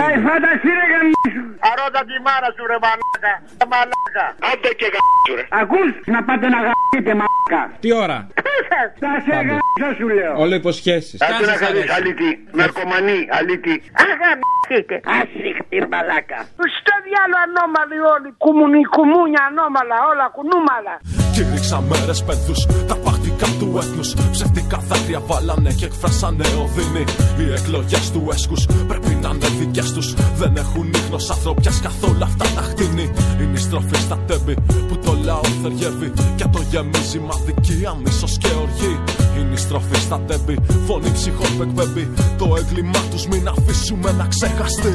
[0.02, 1.44] Ε, φανταστεί ρε γαμίσου.
[1.70, 3.34] Αρώτα τη μάρα σου ρε μαλάκα.
[3.60, 4.26] Ρε μαλάκα.
[4.50, 5.46] Άντε και γαμίσου ρε.
[5.62, 7.62] Ακούς να πάτε να γαμίσετε μαλάκα.
[7.84, 8.18] Τι ώρα;
[9.02, 10.34] Θα σε γαμίσω σου λέω.
[10.44, 11.18] Όλο υποσχέσεις.
[11.28, 12.30] Άντε να κάνεις αλήτη.
[12.60, 13.76] Ναρκωμανή, αλήτη.
[14.04, 14.96] Αγαμίσετε.
[15.20, 16.40] Ασύχτη μαλάκα.
[16.78, 18.30] Στο διάλο ανώμαλοι όλοι.
[18.44, 19.98] Κουμουνι, κουμούνια ανώμαλα.
[20.12, 20.94] Όλα κουνούμαλα.
[21.36, 22.56] Κήρυξα μέρες πένθου,
[22.90, 24.10] τα παχτικά του έθνους.
[24.36, 27.04] Ψευτικά δάκρυα βάλανε και εκφράσανε οδύνη.
[27.40, 28.62] Οι εκλογές του έσκους
[28.92, 30.14] πρέπει να είναι δικέ τους.
[30.36, 33.06] Δεν έχουν ίχνος ανθρωπιάς καθόλου αυτά τα χτίνη.
[33.42, 34.54] Είναι η στροφή στα τέμπη
[34.88, 36.12] που το λαό θεριεύει.
[36.36, 38.94] Και το γεμίζει μα δικία, μίσο και οργή.
[39.38, 40.56] Είναι η στροφή στα τέμπη,
[40.88, 42.04] φωνή ψυχών που εκπέμπει.
[42.38, 44.94] Το έγκλημά τους μην αφήσουμε να ξεχαστεί.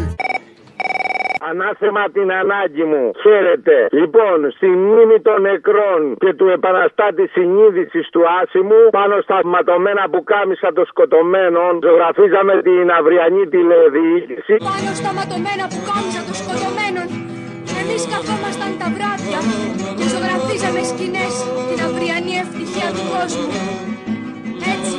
[1.51, 3.05] Ανάθεμα την ανάγκη μου.
[3.25, 3.75] Χαίρετε.
[4.01, 10.69] Λοιπόν, στη μνήμη των νεκρών και του επαναστάτη συνείδησης του άσημου, πάνω στα ματωμένα πουκάμισα
[10.77, 14.55] των σκοτωμένων, ζωγραφίζαμε την αυριανή τηλεδιοίκηση.
[14.71, 17.07] Πάνω στα ματωμένα που κάμισα των σκοτωμένων
[17.81, 19.41] Εμείς καθόμασταν τα βράδια
[19.99, 21.35] και ζωγραφίζαμε σκηνές
[21.69, 23.49] την αυριανή ευτυχία του κόσμου
[24.75, 24.96] Έτσι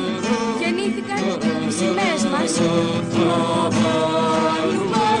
[1.28, 2.52] γεννήθηκαν οι σημαίες μας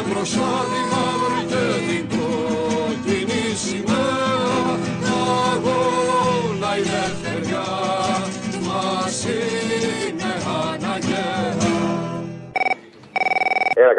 [0.08, 2.17] μπροστά τη μαύρη και την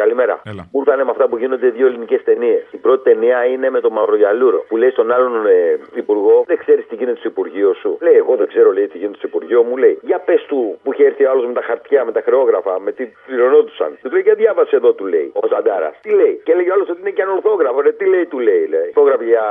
[0.02, 0.34] Καλημέρα.
[0.44, 0.62] Έλα.
[0.72, 2.62] Μου ήρθανε με αυτά που γίνονται δύο ελληνικές ταινίες.
[2.70, 6.86] Η πρώτη ταινία είναι με τον Μαυρογιαλούρο που λέει στον άλλον ε, υπουργό: Δεν ξέρεις
[6.88, 7.90] τι γίνεται στο Υπουργείο σου.
[8.00, 9.76] Λέει: Εγώ δεν ξέρω, λέει, τι γίνεται στο Υπουργείο μου.
[9.76, 12.92] Λέει: Για πες του που είχε έρθει άλλος με τα χαρτιά, με τα χρεόγραφα, με
[12.92, 13.90] τι πληρωνόντουσαν.
[14.02, 15.90] Του λέει: Για διάβασε εδώ, του λέει ο Ζαντάρα.
[16.00, 17.80] Τι λέει; Και λέει άλλος ότι είναι και ανορθόγραφο.
[17.80, 18.66] Ρε, τι λέει, του λέει.
[18.74, 18.88] λέει.
[18.88, 19.44] Υπόγραφε για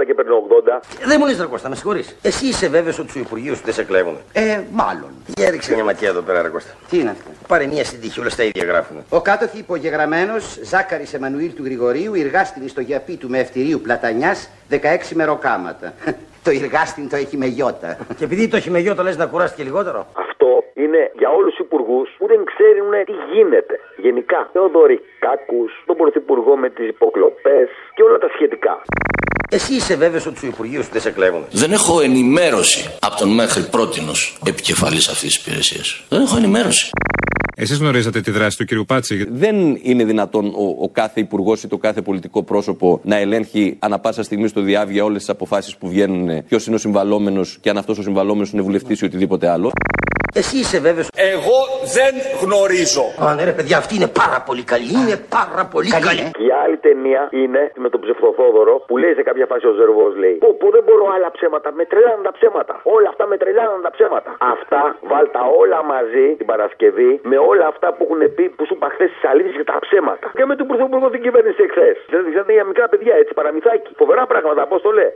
[0.00, 0.80] 40 και παίρνει 80.
[1.10, 2.18] Δεν μου λες ρε Κώστα, με συγχωρείς.
[2.22, 4.16] Εσύ είσαι βέβαιος ότι του Υπουργείους σου δεν σε κλέβουν.
[4.32, 5.10] Ε, μάλλον.
[5.36, 6.72] Για ρίξε μια ματιά εδώ πέρα ρε Κώστα.
[6.90, 8.96] Τι είναι αυτό; Πάρε μια συντύχη, όλα στα ίδια γράφουν.
[9.08, 9.20] Ο
[9.52, 14.76] κάτοχη υπογεγραμμένος Ζάκαρης Εμμανουήλ του Γρηγορίου, εργάστην στο γιαπί του με ευτηρίου Πλατανιάς 16
[15.14, 15.92] μεροκάματα.
[16.44, 17.98] το εργάστην το έχει με γιώτα.
[18.16, 21.54] Και επειδή το έχει με γιο, το λες να κουράστηκε λιγότερο; Αυτό είναι για όλους
[21.54, 23.74] τους υπουργούς που δεν ξέρουν τι γίνεται.
[23.96, 28.82] Γενικά, Θεοδωρικάκου, τον Πρωθυπουργό με τις υποκλοπές και όλα τα σχετικά.
[29.50, 33.34] Εσύ είσαι βέβαιος ότι του Υπουργείους σου δεν σε κλέβουν; Δεν έχω ενημέρωση από τον
[33.34, 36.04] μέχρι πρότινος επικεφαλής αυτής της υπηρεσίας.
[36.08, 36.90] Δεν έχω ενημέρωση.
[37.56, 38.86] Εσείς γνωρίζατε τη δράση του κ.
[38.86, 43.76] Πάτση; Δεν είναι δυνατόν ο, ο κάθε υπουργός ή το κάθε πολιτικό πρόσωπο να ελέγχει
[43.78, 47.70] ανα πάσα στιγμή στο διάβια όλες τις αποφάσεις που βγαίνουν, ποιος είναι ο συμβαλόμενος και
[47.70, 49.70] αν αυτός ο συμβαλόμενος είναι βουλευτής ή οτιδήποτε άλλο.
[50.40, 51.08] Εσύ είσαι βέβαιος.
[51.32, 51.58] Εγώ
[51.96, 52.12] δεν
[52.42, 53.04] γνωρίζω.
[53.22, 54.88] Α, ναι, ρε παιδιά, αυτή είναι πάρα πολύ καλή.
[55.00, 56.24] Είναι πάρα πολύ καλή.
[56.38, 60.12] Και η άλλη ταινία είναι με τον ψευτοθόδωρο που λέει σε κάποια φάση ο Ζερβός
[60.22, 61.68] λέει: Πω, πω δεν μπορώ άλλα ψέματα.
[61.78, 62.74] Με τρελάνουν τα ψέματα.
[62.96, 64.30] Όλα αυτά με τρελάνουν τα ψέματα.
[64.54, 64.80] Αυτά
[65.12, 69.10] βάλτα όλα μαζί την Παρασκευή με όλα αυτά που έχουν πει που σου είπα χθες
[69.16, 70.26] τι αλήθειες και τα ψέματα.
[70.38, 71.96] Και με τον Πρωθυπουργό την κυβέρνηση εχθές.
[72.10, 73.88] Δηλαδή, δηλαδή για μικρά παιδιά έτσι παραμυθάκι.
[74.00, 75.10] Φοβερά πράγματα, πώς το λέει.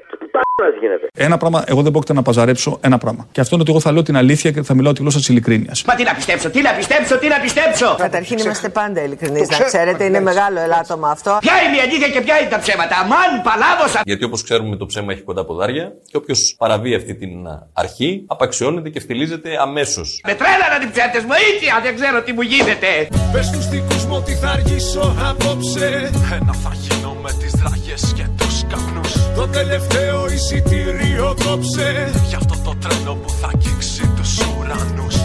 [0.62, 3.28] Πουτάνα γίνεται; Ένα πράγμα, εγώ δεν πρόκειται να παζαρέψω ένα πράγμα.
[3.32, 5.28] Και αυτό είναι ότι εγώ θα λέω την αλήθεια και θα μιλάω τη γλώσσα της
[5.28, 5.84] ειλικρίνειας.
[5.84, 7.94] Μα τι να πιστέψω, τι να πιστέψω, τι να πιστέψω.
[7.98, 11.38] Καταρχήν είμαστε πάντα ειλικρινείς, να ξέρετε, είναι μεγάλο ελάττωμα αυτό.
[11.40, 14.00] Ποια είναι η αλήθεια και ποια είναι τα ψέματα; Αμάν, παλάβωσα.
[14.04, 18.24] Γιατί όπως ξέρουμε το ψέμα έχει κοντά ποδάρια και όποιος παραβεί αυτή την α, αρχή
[18.26, 20.20] απαξιώνεται και φτυλίζεται αμέσως.
[20.26, 23.08] Με τρέλανα την ψέτε μου, ήτια, δεν ξέρω τι μου γίνεται.
[23.32, 28.26] Πες στους δικούς μου ότι θα αργήσω απόψε Ένα θα γίνω με τις δραγές και
[28.38, 31.88] τους καπνούς Το τελευταίο εισιτήριο κόψε
[32.28, 35.16] Γι' αυτό το τρένο που θα αγγίξει τους ουρανούς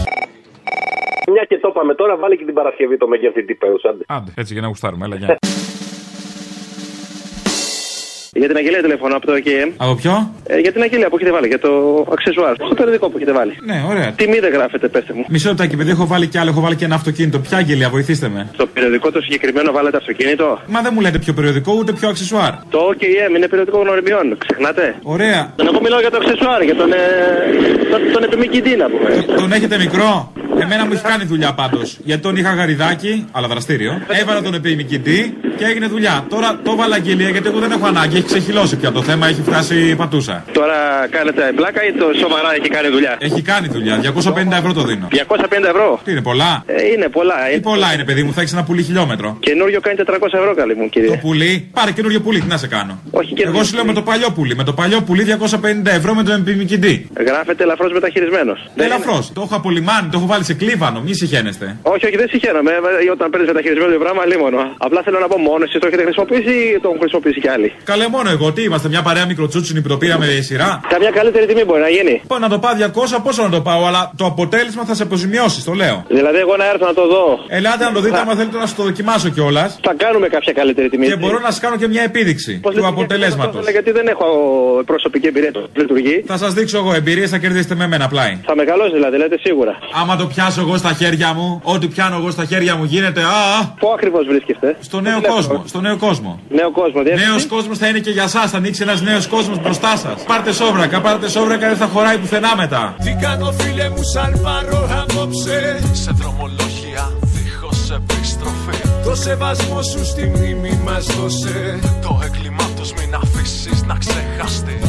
[1.34, 4.04] Μια και το είπαμε τώρα, βάλει και την Παρασκευή το μεγεθυντή πέους, άντε.
[4.08, 5.04] Άντε, έτσι για να γουστάρουμε.
[5.06, 5.38] Έλα, γεια.
[8.34, 9.68] Για την αγγελία τηλεφωνώ από το AKM.
[9.76, 11.70] Από ποιο; Ε, για την αγγελία που έχετε βάλει, για το
[12.12, 12.54] αξεσουάρ.
[12.54, 13.52] Στο περιοδικό που έχετε βάλει.
[13.64, 14.12] Ναι, ωραία.
[14.12, 15.24] Τιμή δεν γράφετε, πέστε μου.
[15.28, 17.38] Μισό λεπτάκι, παιδί, έχω βάλει κι άλλο, έχω βάλει και ένα αυτοκίνητο.
[17.38, 18.48] Ποια αγγελία, βοηθήστε με.
[18.54, 22.52] Στο περιοδικό το συγκεκριμένο βάλετε αυτοκίνητο; Μα δεν μου λέτε πιο περιοδικό ούτε πιο αξεσουάρ.
[22.70, 24.94] Το OKM είναι περιοδικό γνωριμιών, ξεχνάτε.
[25.02, 25.52] Ωραία.
[25.56, 26.96] Τον εγώ μιλάω για το αξεσουάρ, για τον, ε,
[27.90, 29.24] τον, τον επιμηκητή να πούμε.
[29.36, 31.98] Τον έχετε μικρό; Εμένα μου έχει κάνει δουλειά πάντως.
[32.04, 34.02] Γιατί τον είχα γαριδάκι, αλλά δραστήριο.
[34.08, 36.26] Έβαλα τον επιμηκητή και έγινε δουλειά.
[36.28, 38.21] Τώρα το έβαλα αγγελία γιατί εγώ δεν έχω ανάγκη.
[38.22, 40.44] Έχει ξεχυλώσει πια το θέμα, έχει φτάσει πατούσα.
[40.52, 40.74] Τώρα
[41.10, 43.94] κάνετε πλάκα ή το σοβαρά έχει κάνει δουλειά; Έχει κάνει δουλειά.
[44.00, 45.08] 250 ευρώ το δίνω.
[45.10, 45.16] 250
[45.74, 47.34] ευρώ; Τι είναι πολλά; Ε, είναι πολλά.
[47.54, 49.36] Τι πολλά είναι, παιδί μου, θα έχεις ένα πουλί χιλιόμετρο.
[49.40, 51.08] Καινούριο κάνει 400 ευρώ, καλή μου κύριε.
[51.08, 53.00] Το πουλί, πάρε καινούριο πουλί, τι να σε κάνω.
[53.10, 54.54] Όχι Εγώ σου λέω με το παλιό πουλί.
[54.56, 57.06] Με το παλιό πουλί 250 ευρώ με τον επιμηκητή.
[57.26, 58.58] Γράφεται ελαφρώς μεταχειρισμένος.
[58.76, 59.32] Ελαφρώς.
[59.32, 61.76] Το έχω απολυμάνει, το έχω βάλει σε κλίβανο, μη συχαίνεστε.
[61.82, 62.70] Όχι, όχι, δεν συγχαίρομαι.
[62.70, 64.60] Ε, Όταν παίρνεις μεταχειρισμένο το πράγμα, λίμωνο.
[64.78, 67.72] Απλά θέλω να πω μόνος εσύ το έχετε χρησιμοποιήσει ή το έχουν χρησιμοποιήσει κι άλλοι;
[67.84, 71.64] Καλέ μόνο εγώ, τι είμαστε, μια παρέα μικροτσούτσινη που το πήραμε σειρά; Καμιά καλύτερη τιμή
[71.64, 72.14] μπορεί να γίνει.
[72.26, 72.72] Πω να το πάω
[73.16, 75.96] 200, πόσο να το πάω, αλλά το αποτέλεσμα θα σε αποζημιώσει, το λέω.
[76.08, 77.26] Δηλαδή, εγώ να έρθω να το δω.
[77.48, 79.78] Ελάτε να το δείτε, άμα θέλετε να σου το δοκιμάσω κιόλας.
[79.82, 81.06] Θα κάνουμε κάποια καλύτερη τιμή.
[81.06, 83.70] Και μπορώ να σας κάνω και μια επίδειξη του αποτελέσματος.
[83.70, 84.26] Γιατί δεν έχω
[84.86, 86.24] προσωπική εμπειρία το λειτουργεί.
[86.26, 88.38] Θα σας δείξω εγώ εμπειρίες, θα κερδίσετε με μένα πλάι.
[88.44, 89.78] Θα μεγαλώσει δηλαδή, λέτε σίγουρα.
[90.00, 93.20] Άμα το πιάσω εγώ στα χέρια μου, ό,τι πιάνω εγώ στα χέρια μου γίνεται.
[93.20, 95.62] Α, Πού ακριβώς βρίσκεστε, στο νέο κόσμο.
[95.66, 96.40] Στο νέο κόσμο.
[96.48, 99.96] Νέο κόσμο, Νέος κόσμος θα είναι και για εσά, θα ανοίξει ένας νέος κόσμος μπροστά
[99.96, 100.24] σας.
[100.26, 102.94] Πάρτε σόβρακα, πάρτε σόβρακα, δεν θα χωράει πουθενά μετά.
[103.04, 110.32] Τι κάνω φίλε μου σαν πάρω απόψε Σε δρομολόγια δίχως επιστροφή Το σεβασμό σου στη
[110.34, 114.80] μνήμη μας δώσε Το έγκλημά τους μην αφήσεις να ξεχαστεί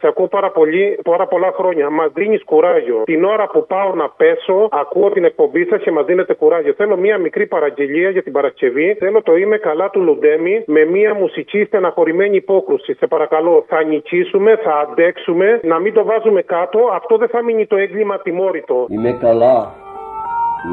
[0.00, 1.90] Σε ακούω πάρα, πολύ, πάρα πολλά χρόνια.
[1.90, 3.02] Μας δίνεις κουράγιο.
[3.04, 6.72] Την ώρα που πάω να πέσω, ακούω την εκπομπή σας και μας δίνετε κουράγιο.
[6.72, 8.94] Θέλω μία μικρή παραγγελία για την Παρασκευή.
[8.98, 12.94] Θέλω το είμαι καλά του Λουντέμι με μία μουσική στεναχωρημένη υπόκρουση.
[12.94, 16.78] Σε παρακαλώ, θα νικήσουμε, θα αντέξουμε, να μην το βάζουμε κάτω.
[16.92, 18.86] Αυτό δεν θα μείνει το έγκλημα τιμόρυτο.
[18.88, 19.74] Είμαι καλά,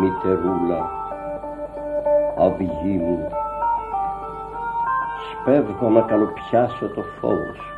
[0.02, 0.90] μητερούλα,
[2.38, 3.28] αυγή μου.
[5.32, 7.73] Σπέβγω να καλοπιάσω το φόβο σου.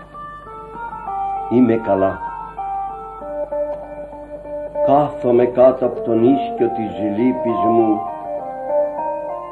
[1.50, 2.20] Είμαι καλά.
[4.86, 8.00] Κάθομαι κάτω από τον ίσκιο της λύπης μου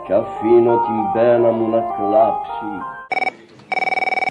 [0.08, 2.72] και αφήνω την πένα μου να κλάψει.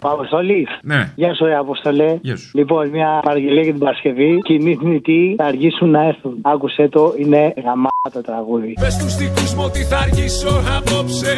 [0.02, 0.68] Αποστολής.
[0.82, 1.12] Ναι.
[1.16, 2.18] Γεια σου, ρε Αποστολέ.
[2.22, 2.50] Γεια σου.
[2.58, 4.38] Λοιπόν, μια παραγγελία για την Παρασκευή.
[4.42, 6.38] Κοινοί θνητοί θα αργήσουν να έρθουν.
[6.42, 8.72] Άκουσε το, είναι γαμά το τραγούδι.
[8.80, 11.32] Πες στους δικούς μου ότι θα αργήσω απόψε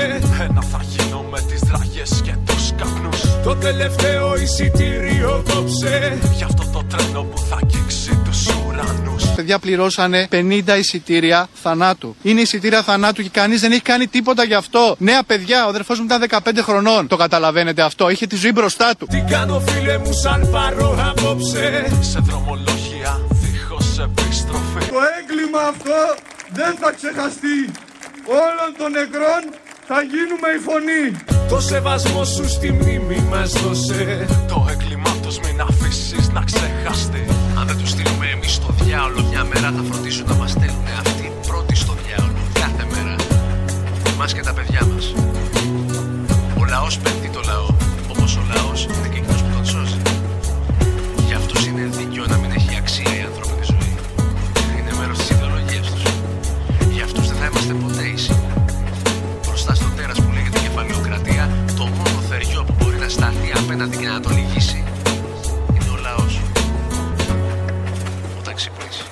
[0.49, 2.44] Ένα θα γίνω με τις δραγές και τους καπνούς
[3.45, 10.29] Το τελευταίο εισιτήριο κόψε Γι' αυτό το τρένο που θα αγγίξει τους ουρανούς Παιδιά πληρώσανε
[10.33, 12.17] 50 εισιτήρια θανάτου.
[12.23, 14.97] Είναι εισιτήρια θανάτου και κανείς δεν έχει κάνει τίποτα γι' αυτό.
[14.99, 17.07] Νέα παιδιά, ο αδερφός μου ήταν 15 χρονών.
[17.07, 18.11] Το καταλαβαίνετε αυτό.
[18.11, 19.07] Είχε τη ζωή μπροστά του.
[19.07, 26.01] Τι κάνω φίλε μου σαν πάρω απόψε Σε δρομολόγια δίχως επιστροφή Το έγκλημα αυτό
[26.53, 27.59] δεν θα ξεχαστεί.
[28.27, 29.43] Όλων των νεκρών
[29.87, 31.34] θα γίνουμε η φωνή.
[31.49, 37.25] Το σεβασμό σου στη μνήμη μας δώσε Το έγκλημά τους μην αφήσεις να ξεχαστεί
[37.59, 41.33] Αν δεν τους στείλουμε εμείς στο διάολο, μια μέρα θα φροντίσουν να μας στέλνουν αυτοί
[41.47, 42.39] πρώτοι στο διάολο.
[42.53, 43.17] Κάθε μέρα.
[44.13, 45.15] Εμά και τα παιδιά μας.
[46.61, 47.69] Ο λαός πέφτει το λαό.
[48.13, 49.21] Όπω ο λαός είναι και
[63.75, 64.85] απέναντι και να τον νικήσει
[65.73, 66.41] είναι ο λαός.
[68.39, 69.05] Όταν ξυπνήσει.